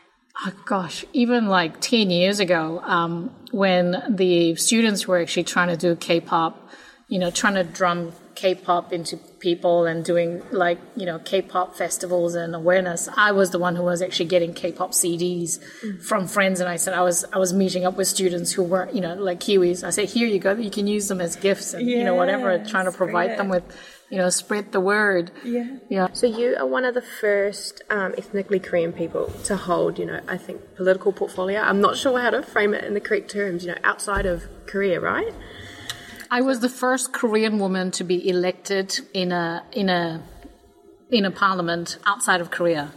oh 0.45 0.53
gosh, 0.67 1.05
even 1.13 1.47
like 1.49 1.81
10 1.81 2.11
years 2.11 2.41
ago, 2.41 2.81
um, 2.85 3.31
when 3.51 4.03
the 4.11 4.55
students 4.57 5.09
were 5.09 5.19
actually 5.21 5.45
trying 5.45 5.69
to 5.69 5.77
do 5.77 5.97
K 5.97 6.21
pop, 6.21 6.69
you 7.09 7.19
know, 7.19 7.31
trying 7.31 7.55
to 7.55 7.65
drum 7.65 8.13
K 8.39 8.55
pop 8.55 8.93
into 8.93 9.17
people 9.17 9.85
and 9.85 10.05
doing 10.05 10.43
like, 10.53 10.79
you 10.95 11.07
know, 11.07 11.19
K 11.19 11.43
pop 11.43 11.75
festivals 11.75 12.37
and 12.37 12.55
awareness. 12.55 13.09
I 13.17 13.33
was 13.33 13.51
the 13.51 13.59
one 13.59 13.75
who 13.75 13.83
was 13.83 14.01
actually 14.01 14.27
getting 14.27 14.55
K 14.55 14.71
pop 14.71 14.93
CDs 14.93 15.61
from 16.01 16.29
friends. 16.29 16.61
And 16.61 16.69
I 16.69 16.77
said, 16.77 16.95
I 16.95 17.03
was, 17.03 17.25
I 17.33 17.39
was 17.39 17.53
meeting 17.53 17.85
up 17.85 17.97
with 17.97 18.07
students 18.07 18.53
who 18.53 18.63
were, 18.63 18.89
you 18.93 19.01
know, 19.01 19.15
like 19.15 19.41
Kiwis. 19.41 19.83
I 19.83 19.91
said, 19.91 20.09
here 20.09 20.29
you 20.29 20.39
go, 20.39 20.53
you 20.53 20.71
can 20.71 20.87
use 20.87 21.09
them 21.09 21.21
as 21.21 21.35
gifts 21.35 21.75
and, 21.75 21.85
you 21.89 22.05
know, 22.05 22.15
whatever, 22.15 22.65
trying 22.65 22.85
to 22.85 22.93
provide 22.93 23.37
them 23.37 23.49
with, 23.49 23.65
you 24.09 24.19
know, 24.19 24.31
spread 24.31 24.71
the 24.71 24.81
word. 24.81 25.33
Yeah. 25.45 25.79
Yeah. 25.89 26.09
So 26.13 26.29
you 26.29 26.57
are 26.61 26.67
one 26.67 26.85
of 26.85 26.95
the 26.95 27.03
first 27.03 27.83
um, 27.91 28.15
ethnically 28.17 28.61
Korean 28.61 28.93
people 28.93 29.33
to 29.47 29.57
hold, 29.57 29.99
you 29.99 30.07
know, 30.07 30.21
I 30.29 30.37
think 30.37 30.77
political 30.77 31.13
portfolio. 31.13 31.61
I'm 31.61 31.81
not 31.81 31.97
sure 31.97 32.21
how 32.21 32.31
to 32.31 32.45
frame 32.45 32.73
it 32.73 32.85
in 32.85 32.95
the 32.95 33.01
correct 33.01 33.33
terms, 33.33 33.65
you 33.65 33.73
know, 33.73 33.79
outside 33.83 34.27
of 34.27 34.45
Korea, 34.67 35.01
right? 35.01 35.35
I 36.31 36.41
was 36.43 36.61
the 36.61 36.69
first 36.69 37.13
Korean 37.13 37.59
woman 37.59 37.91
to 37.93 38.05
be 38.05 38.29
elected 38.29 38.99
in 39.15 39.33
a 39.33 39.65
in 39.73 39.89
a 39.89 40.23
in 41.11 41.25
a 41.25 41.31
parliament 41.31 41.99
outside 42.07 42.41
of 42.41 42.51
Korea. 42.51 42.93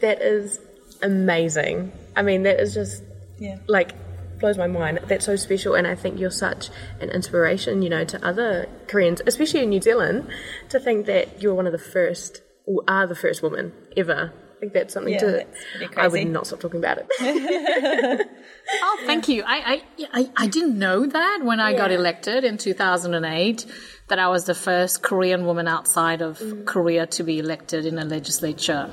That 0.00 0.22
is 0.22 0.58
amazing. 1.02 1.92
I 2.16 2.22
mean, 2.22 2.42
that 2.44 2.60
is 2.60 2.74
just 2.74 3.02
Yeah. 3.38 3.58
like 3.66 3.92
blows 4.40 4.58
my 4.58 4.66
mind. 4.66 5.00
That's 5.06 5.24
so 5.26 5.36
special, 5.36 5.74
and 5.74 5.86
I 5.86 5.94
think 5.94 6.18
you're 6.18 6.30
such 6.30 6.70
an 7.00 7.10
inspiration, 7.10 7.82
you 7.82 7.90
know, 7.90 8.04
to 8.04 8.26
other 8.26 8.66
Koreans, 8.88 9.20
especially 9.26 9.62
in 9.62 9.68
New 9.68 9.80
Zealand, 9.80 10.28
to 10.70 10.80
think 10.80 11.06
that 11.06 11.40
you're 11.42 11.54
one 11.54 11.66
of 11.66 11.72
the 11.72 11.78
first, 11.78 12.42
or 12.66 12.82
are 12.88 13.06
the 13.06 13.14
first 13.14 13.42
woman 13.42 13.72
ever. 13.96 14.32
I 14.62 14.64
think 14.64 14.74
that's 14.74 14.94
something 14.94 15.12
Yeah, 15.12 15.18
to. 15.18 15.26
that's 15.26 15.58
pretty 15.76 15.96
I 15.96 16.06
would 16.06 16.28
not 16.28 16.46
stop 16.46 16.60
talking 16.60 16.78
about 16.78 16.98
it. 17.00 18.28
Oh, 18.80 18.98
thank 19.06 19.26
you. 19.26 19.42
I, 19.44 19.82
I, 19.98 20.06
I, 20.12 20.30
I 20.36 20.46
didn't 20.46 20.78
know 20.78 21.04
that 21.04 21.40
when 21.42 21.58
I 21.58 21.74
got 21.74 21.90
elected 21.90 22.44
in 22.44 22.58
2008 22.58 23.66
that 24.06 24.20
I 24.20 24.28
was 24.28 24.44
the 24.44 24.54
first 24.54 25.02
Korean 25.02 25.46
woman 25.46 25.66
outside 25.66 26.22
of 26.22 26.40
Korea 26.64 27.08
to 27.08 27.24
be 27.24 27.40
elected 27.40 27.86
in 27.86 27.98
a 27.98 28.04
legislature. 28.04 28.88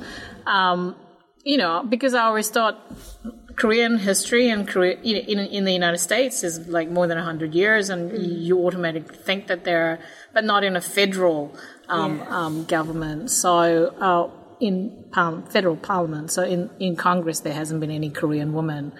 Um, 0.47 0.95
you 1.43 1.57
know, 1.57 1.85
because 1.87 2.15
I 2.15 2.23
always 2.23 2.49
thought 2.49 2.81
Korean 3.55 3.99
history 3.99 4.49
and 4.49 4.67
Korea, 4.67 4.97
you 5.03 5.17
in, 5.17 5.39
in 5.39 5.65
the 5.65 5.73
United 5.73 5.99
States 5.99 6.43
is 6.43 6.67
like 6.67 6.89
more 6.89 7.05
than 7.07 7.17
100 7.17 7.53
years, 7.53 7.89
and 7.89 8.17
you 8.17 8.65
automatically 8.65 9.17
think 9.17 9.47
that 9.47 9.65
they're, 9.65 9.99
but 10.33 10.43
not 10.45 10.63
in 10.63 10.75
a 10.75 10.81
federal 10.81 11.55
um, 11.89 12.21
um, 12.23 12.63
government. 12.65 13.29
So, 13.29 13.93
uh, 13.99 14.29
in 14.59 15.05
federal 15.49 15.77
parliament, 15.77 16.31
so 16.31 16.43
in, 16.43 16.69
in 16.79 16.95
Congress, 16.95 17.39
there 17.41 17.53
hasn't 17.53 17.79
been 17.79 17.91
any 17.91 18.09
Korean 18.09 18.53
woman. 18.53 18.93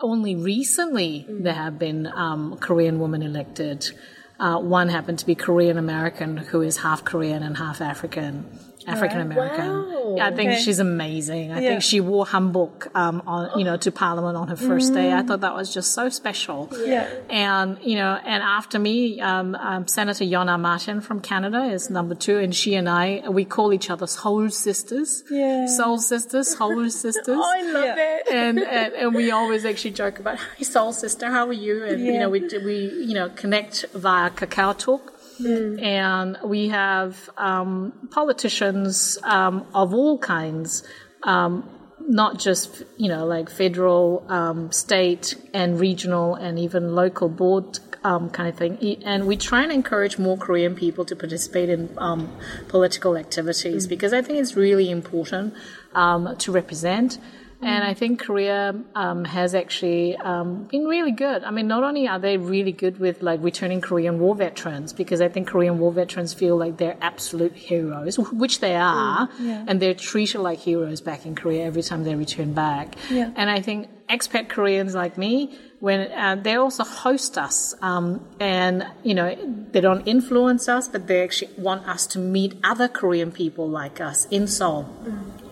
Only 0.00 0.34
recently 0.34 1.26
there 1.28 1.54
have 1.54 1.78
been 1.78 2.06
um, 2.06 2.58
Korean 2.58 2.98
women 2.98 3.22
elected. 3.22 3.90
Uh, 4.38 4.58
one 4.58 4.88
happened 4.88 5.20
to 5.20 5.26
be 5.26 5.34
Korean 5.34 5.78
American, 5.78 6.36
who 6.36 6.60
is 6.62 6.78
half 6.78 7.04
Korean 7.04 7.42
and 7.42 7.56
half 7.56 7.80
African. 7.80 8.58
African 8.86 9.20
American. 9.20 9.68
Wow. 9.68 10.14
Yeah, 10.16 10.26
I 10.28 10.32
think 10.34 10.50
Okay. 10.50 10.60
she's 10.60 10.78
amazing. 10.78 11.50
I 11.52 11.60
Yeah. 11.60 11.68
think 11.70 11.82
she 11.82 12.00
wore 12.00 12.24
hanbok, 12.26 12.94
um, 12.94 13.22
on 13.26 13.58
you 13.58 13.64
know, 13.64 13.76
to 13.78 13.90
Parliament 13.90 14.36
on 14.36 14.48
her 14.48 14.56
first 14.56 14.92
day. 14.94 15.12
I 15.12 15.22
thought 15.22 15.40
that 15.40 15.54
was 15.54 15.72
just 15.72 15.92
so 15.92 16.08
special. 16.08 16.68
Yeah. 16.84 17.06
And 17.30 17.78
you 17.82 17.96
know, 17.96 18.18
and 18.24 18.42
after 18.42 18.78
me, 18.78 19.20
um, 19.20 19.54
um, 19.56 19.86
Senator 19.88 20.24
Yonah 20.24 20.58
Martin 20.58 21.00
from 21.00 21.20
Canada 21.20 21.64
is 21.64 21.88
number 21.90 22.14
two, 22.14 22.38
and 22.38 22.54
she 22.54 22.74
and 22.74 22.88
I 22.88 23.22
we 23.28 23.44
call 23.44 23.72
each 23.72 23.88
other 23.90 24.06
soul 24.06 24.50
sisters. 24.50 25.24
Yeah. 25.30 25.66
Soul 25.66 25.98
sisters, 25.98 26.56
soul 26.56 26.88
sisters. 27.04 27.38
oh, 27.40 27.54
I 27.58 27.62
love 27.72 27.84
Yeah. 27.84 27.94
that. 27.94 28.20
and, 28.30 28.58
and 28.78 28.92
and 28.94 29.14
we 29.14 29.30
always 29.30 29.64
actually 29.64 29.92
joke 29.92 30.18
about, 30.18 30.36
"Hi, 30.38 30.62
soul 30.62 30.92
sister, 30.92 31.26
how 31.30 31.46
are 31.48 31.52
you?" 31.52 31.84
And 31.84 32.04
you 32.04 32.18
know, 32.18 32.28
we 32.28 32.40
we 32.64 32.76
you 33.08 33.14
know 33.14 33.30
connect 33.30 33.86
via 33.94 34.30
Kakao 34.30 34.76
Talk. 34.76 35.13
And 35.40 36.38
we 36.44 36.68
have 36.68 37.30
um, 37.36 38.08
politicians 38.10 39.18
um, 39.22 39.66
of 39.74 39.92
all 39.94 40.18
kinds, 40.18 40.82
um, 41.22 41.68
not 42.00 42.38
just 42.38 42.82
you 42.96 43.08
know 43.08 43.26
like 43.26 43.50
federal, 43.50 44.24
um, 44.28 44.70
state, 44.72 45.36
and 45.52 45.80
regional, 45.80 46.34
and 46.34 46.58
even 46.58 46.94
local 46.94 47.28
board 47.28 47.78
um, 48.04 48.30
kind 48.30 48.48
of 48.48 48.56
thing. 48.56 49.02
And 49.04 49.26
we 49.26 49.36
try 49.36 49.62
and 49.62 49.72
encourage 49.72 50.18
more 50.18 50.36
Korean 50.36 50.74
people 50.74 51.04
to 51.06 51.16
participate 51.16 51.70
in 51.70 51.88
um, 51.98 52.30
political 52.68 53.16
activities 53.16 53.86
because 53.86 54.12
I 54.12 54.22
think 54.22 54.38
it's 54.38 54.54
really 54.54 54.90
important 54.90 55.54
um, 55.94 56.36
to 56.38 56.52
represent. 56.52 57.18
And 57.64 57.84
I 57.84 57.94
think 57.94 58.20
Korea 58.20 58.74
um, 58.94 59.24
has 59.24 59.54
actually 59.54 60.16
um, 60.16 60.64
been 60.64 60.84
really 60.84 61.12
good. 61.12 61.44
I 61.44 61.50
mean, 61.50 61.66
not 61.66 61.82
only 61.82 62.06
are 62.06 62.18
they 62.18 62.36
really 62.36 62.72
good 62.72 62.98
with 62.98 63.22
like 63.22 63.42
returning 63.42 63.80
Korean 63.80 64.18
war 64.18 64.34
veterans, 64.34 64.92
because 64.92 65.20
I 65.20 65.28
think 65.28 65.48
Korean 65.48 65.78
war 65.78 65.92
veterans 65.92 66.32
feel 66.34 66.56
like 66.56 66.76
they're 66.76 66.96
absolute 67.00 67.54
heroes, 67.54 68.18
which 68.32 68.60
they 68.60 68.76
are, 68.76 69.28
yeah. 69.40 69.64
and 69.66 69.80
they're 69.80 69.94
treated 69.94 70.40
like 70.40 70.58
heroes 70.58 71.00
back 71.00 71.26
in 71.26 71.34
Korea 71.34 71.64
every 71.64 71.82
time 71.82 72.04
they 72.04 72.14
return 72.14 72.52
back. 72.52 72.96
Yeah. 73.10 73.30
And 73.36 73.50
I 73.50 73.60
think 73.60 73.88
expat 74.08 74.48
Koreans 74.48 74.94
like 74.94 75.16
me, 75.16 75.58
when 75.80 76.12
uh, 76.12 76.36
they 76.36 76.54
also 76.54 76.84
host 76.84 77.36
us, 77.36 77.74
um, 77.82 78.24
and 78.40 78.86
you 79.02 79.14
know, 79.14 79.36
they 79.72 79.80
don't 79.80 80.06
influence 80.06 80.68
us, 80.68 80.88
but 80.88 81.06
they 81.06 81.22
actually 81.22 81.52
want 81.58 81.86
us 81.88 82.06
to 82.08 82.18
meet 82.18 82.54
other 82.62 82.88
Korean 82.88 83.32
people 83.32 83.68
like 83.68 84.00
us 84.00 84.26
in 84.30 84.46
Seoul 84.46 84.88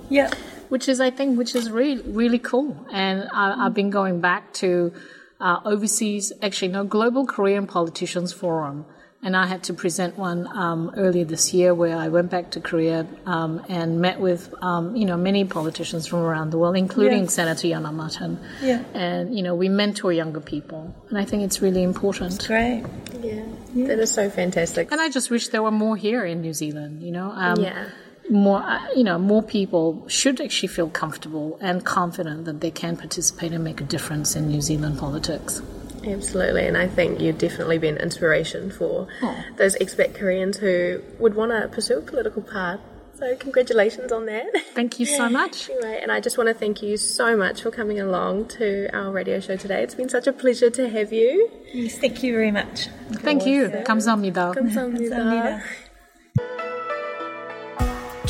Yeah. 0.08 0.30
Which 0.72 0.88
is 0.88 0.98
I 1.08 1.10
think 1.10 1.36
which 1.36 1.54
is 1.54 1.70
really 1.70 2.00
really 2.20 2.38
cool. 2.50 2.68
And 2.90 3.28
I, 3.42 3.66
I've 3.66 3.74
been 3.74 3.90
going 3.90 4.20
back 4.20 4.42
to 4.54 4.92
uh, 5.38 5.58
overseas, 5.72 6.32
actually 6.40 6.72
no 6.78 6.84
Global 6.84 7.26
Korean 7.26 7.66
Politicians 7.66 8.32
Forum, 8.32 8.86
and 9.24 9.36
I 9.36 9.46
had 9.46 9.64
to 9.64 9.74
present 9.74 10.16
one 10.16 10.46
um, 10.64 10.90
earlier 10.96 11.26
this 11.26 11.52
year 11.52 11.74
where 11.74 11.96
I 11.96 12.08
went 12.08 12.30
back 12.30 12.52
to 12.52 12.60
Korea 12.60 13.06
um, 13.26 13.62
and 13.68 14.00
met 14.00 14.18
with 14.18 14.42
um, 14.62 14.96
you 14.96 15.04
know 15.04 15.18
many 15.18 15.44
politicians 15.44 16.06
from 16.06 16.20
around 16.20 16.48
the 16.52 16.58
world, 16.58 16.76
including 16.76 17.24
Yeah. 17.24 17.38
Senator 17.38 17.66
Yonah 17.66 17.92
Martin. 17.92 18.38
Yeah. 18.62 18.82
And 18.94 19.36
you 19.36 19.42
know 19.42 19.54
we 19.54 19.68
mentor 19.68 20.10
younger 20.22 20.40
people, 20.40 20.82
and 21.10 21.18
I 21.18 21.24
think 21.26 21.42
it's 21.42 21.60
really 21.60 21.82
important. 21.82 22.46
Great. 22.46 22.82
Yeah. 23.20 23.44
That 23.88 23.98
is 23.98 24.10
so 24.10 24.30
fantastic. 24.30 24.90
And 24.90 25.00
I 25.02 25.08
just 25.10 25.28
wish 25.30 25.48
there 25.48 25.62
were 25.62 25.78
more 25.86 25.96
here 25.96 26.24
in 26.24 26.40
New 26.40 26.54
Zealand. 26.54 27.02
You 27.02 27.12
know. 27.12 27.28
Um, 27.30 27.60
Yeah 27.60 27.88
more 28.31 28.61
uh, 28.61 28.79
you 28.95 29.03
know 29.03 29.17
more 29.17 29.41
people 29.41 30.03
should 30.07 30.41
actually 30.41 30.67
feel 30.67 30.89
comfortable 30.89 31.57
and 31.61 31.85
confident 31.85 32.45
that 32.45 32.59
they 32.61 32.71
can 32.71 32.97
participate 32.97 33.51
and 33.53 33.63
make 33.63 33.79
a 33.79 33.85
difference 33.85 34.35
in 34.35 34.47
New 34.47 34.61
Zealand 34.61 34.97
politics. 34.99 35.61
Absolutely, 36.05 36.65
and 36.67 36.77
I 36.77 36.87
think 36.87 37.19
you'd 37.19 37.37
definitely 37.37 37.77
be 37.79 37.87
an 37.87 37.97
inspiration 37.97 38.69
for 38.71 39.07
Oh. 39.21 39.35
those 39.57 39.75
expat 39.77 40.13
Koreans 40.13 40.57
who 40.57 41.01
would 41.19 41.35
want 41.35 41.51
to 41.51 41.67
pursue 41.67 41.97
a 41.99 42.01
political 42.01 42.41
path 42.41 42.79
So 43.17 43.35
congratulations 43.35 44.11
on 44.11 44.27
that. 44.27 44.45
Thank 44.75 44.99
you 44.99 45.07
so 45.07 45.27
much. 45.27 45.71
Anyway, 45.71 45.99
and 46.03 46.11
I 46.11 46.19
just 46.19 46.37
want 46.37 46.49
to 46.49 46.53
thank 46.53 46.83
you 46.83 46.97
so 46.97 47.35
much 47.35 47.63
for 47.63 47.71
coming 47.71 47.99
along 47.99 48.49
to 48.59 48.87
our 48.93 49.09
radio 49.11 49.39
show 49.39 49.55
today. 49.57 49.81
It's 49.81 49.95
been 49.95 50.07
such 50.07 50.27
a 50.27 50.33
pleasure 50.33 50.69
to 50.69 50.87
have 50.87 51.11
you. 51.11 51.49
Yes, 51.73 51.97
thank 51.97 52.21
you 52.21 52.31
very 52.33 52.51
much. 52.51 52.89
Thank 53.25 53.47
you. 53.47 53.69
감사합니다. 53.83 54.53
감사합니다. 54.53 55.90